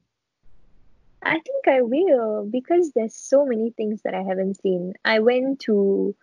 [1.22, 4.94] I think I will because there's so many things that I haven't seen.
[5.04, 6.16] I went to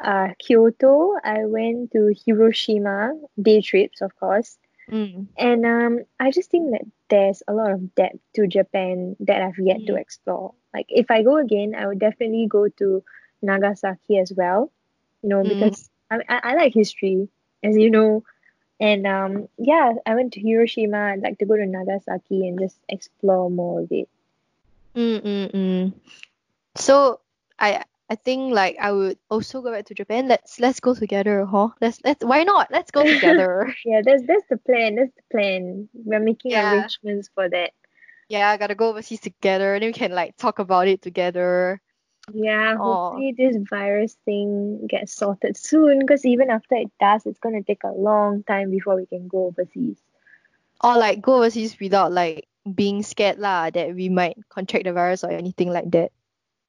[0.00, 4.56] uh, Kyoto, I went to Hiroshima, day trips, of course.
[4.90, 5.26] Mm.
[5.36, 9.58] And um, I just think that there's a lot of depth to Japan that I've
[9.58, 10.00] yet to Mm.
[10.00, 10.54] explore.
[10.74, 13.02] Like, if I go again, I would definitely go to
[13.42, 14.70] Nagasaki as well,
[15.22, 15.48] you know, Mm.
[15.48, 17.28] because I, I, I like history,
[17.62, 18.24] as you know.
[18.80, 20.98] And um, yeah, I went to Hiroshima.
[21.12, 24.08] I'd like to go to Nagasaki and just explore more of it.
[24.94, 25.92] Mm, mm, mm.
[26.76, 27.20] So
[27.58, 30.28] I I think like I would also go back to Japan.
[30.28, 31.68] Let's let's go together, huh?
[31.80, 32.70] Let's let's why not?
[32.70, 33.74] Let's go together.
[33.84, 34.96] Yeah, that's that's the plan.
[34.96, 35.88] That's the plan.
[35.94, 36.56] We're making Yeah.
[36.56, 37.72] arrangements for that.
[38.28, 41.80] yeah, I gotta go overseas together, and then we can like talk about it together.
[42.32, 47.62] Yeah, hopefully this virus thing gets sorted soon because even after it does, it's gonna
[47.62, 50.00] take a long time before we can go overseas.
[50.82, 55.24] Or like go overseas without like being scared lah that we might contract the virus
[55.24, 56.12] or anything like that.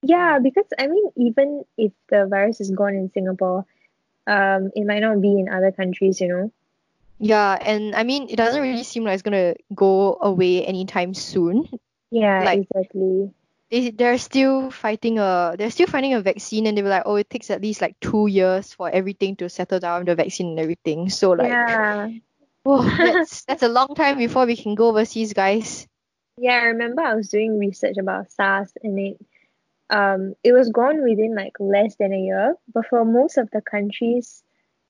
[0.02, 3.66] Yeah, because I mean, even if the virus is gone in Singapore,
[4.28, 6.52] um, it might not be in other countries, you know.
[7.20, 11.68] Yeah, and I mean it doesn't really seem like it's gonna go away anytime soon.
[12.12, 13.32] Yeah, Like- exactly.
[13.72, 17.18] They they're still fighting a they're still finding a vaccine and they were like, oh
[17.18, 20.60] it takes at least like two years for everything to settle down the vaccine and
[20.60, 21.10] everything.
[21.12, 22.10] So like Yeah,
[22.64, 25.86] whoa, that's that's a long time before we can go overseas, guys.
[26.38, 26.54] yeah.
[26.54, 29.22] I remember I was doing research about SARS and it,
[29.90, 33.62] um, it was gone within like less than a year, but for most of the
[33.62, 34.44] countries,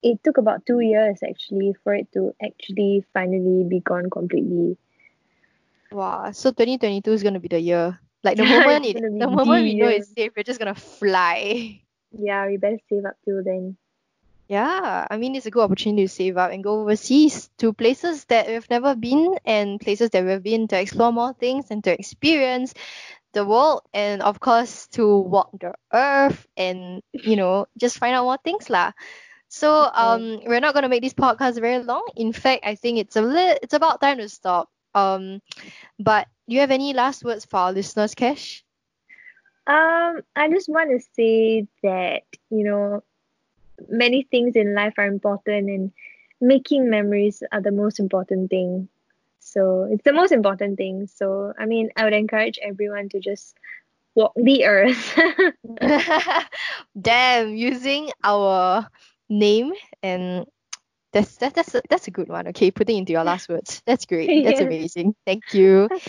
[0.03, 4.77] it took about two years actually for it to actually finally be gone completely.
[5.91, 7.99] Wow, so 2022 is gonna be the year.
[8.23, 11.81] Like the moment it, the moment we know it's safe, we're just gonna fly.
[12.11, 13.77] Yeah, we better save up till then.
[14.47, 18.25] Yeah, I mean it's a good opportunity to save up and go overseas to places
[18.25, 21.93] that we've never been and places that we've been to explore more things and to
[21.93, 22.73] experience
[23.33, 28.23] the world and of course to walk the earth and you know just find out
[28.25, 28.91] more things lah.
[29.49, 29.93] So Okay.
[29.93, 32.05] um we're not gonna make this podcast very long.
[32.15, 34.69] In fact, I think it's a lit it's about time to stop.
[34.95, 35.41] Um
[35.99, 38.63] but do you have any last words for our listeners, Cash?
[39.67, 43.03] Um, I just want to say that, you know,
[43.89, 45.91] many things in life are important and
[46.41, 48.89] making memories are the most important thing.
[49.39, 51.07] So it's the most important thing.
[51.07, 53.57] So, I mean, I would encourage everyone to just
[54.15, 55.17] walk the earth.
[56.99, 58.87] Damn, using our
[59.29, 59.71] name
[60.03, 60.45] and
[61.13, 62.47] that's that's that's a, that's a good one.
[62.49, 63.81] Okay, putting into your last words.
[63.85, 64.33] That's great.
[64.43, 64.61] That's Yes.
[64.61, 65.15] amazing.
[65.25, 65.89] Thank you.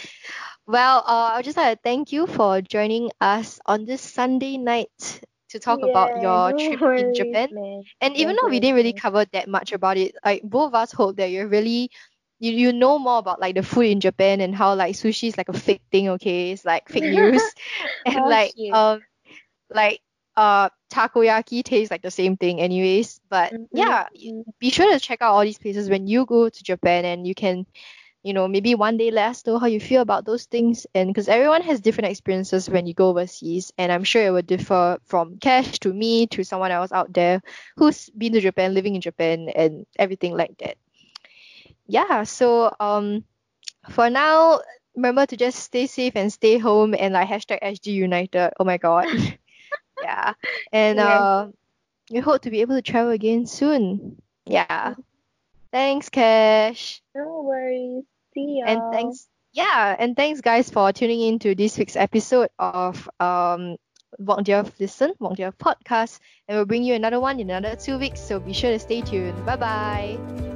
[0.66, 4.56] Well, uh, I would just like to thank you for joining us on this Sunday
[4.58, 5.20] night
[5.50, 7.48] to talk about your no trip in Japan.
[7.50, 7.84] man.
[8.00, 10.92] And even though we didn't really cover that much about it, like both of us
[10.92, 11.90] hope that you're really
[12.40, 15.38] you, you know more about like the food in Japan and how like sushi is
[15.38, 16.52] like a fake thing, okay?
[16.52, 17.54] It's like fake news.
[18.06, 18.72] and Oh, like shit.
[18.72, 19.02] um
[19.70, 20.00] like
[20.36, 23.20] uh takoyaki tastes like the same thing anyways.
[23.30, 24.44] But Mhm, yeah, mhm.
[24.60, 27.34] be sure to check out all these places when you go to Japan and you
[27.34, 27.66] can
[28.22, 31.08] you know maybe one day let us know how you feel about those things and
[31.08, 34.98] because everyone has different experiences when you go overseas and i'm sure it will differ
[35.04, 37.40] from cash to me to someone else out there
[37.76, 40.76] who's been to japan living in japan and everything like that
[41.90, 43.24] yeah so um
[43.90, 44.60] for now
[44.96, 48.76] remember to just stay safe and stay home and like hashtag sg united oh my
[48.78, 49.06] god
[50.02, 50.34] yeah
[50.72, 51.20] and Yes.
[51.20, 51.48] uh
[52.10, 54.16] we hope to be able to travel again soon
[54.46, 54.94] yeah
[55.72, 58.04] thanks cash No worries.
[58.34, 58.68] See y'all.
[58.70, 63.76] and thanks yeah and thanks guys for tuning in to this week's episode of um
[64.18, 66.18] Walk the Earth Listen, Walk the Earth Podcast.
[66.48, 68.20] And we'll bring you another one in another two weeks.
[68.20, 69.46] So be sure to stay tuned.
[69.46, 70.49] Bye bye.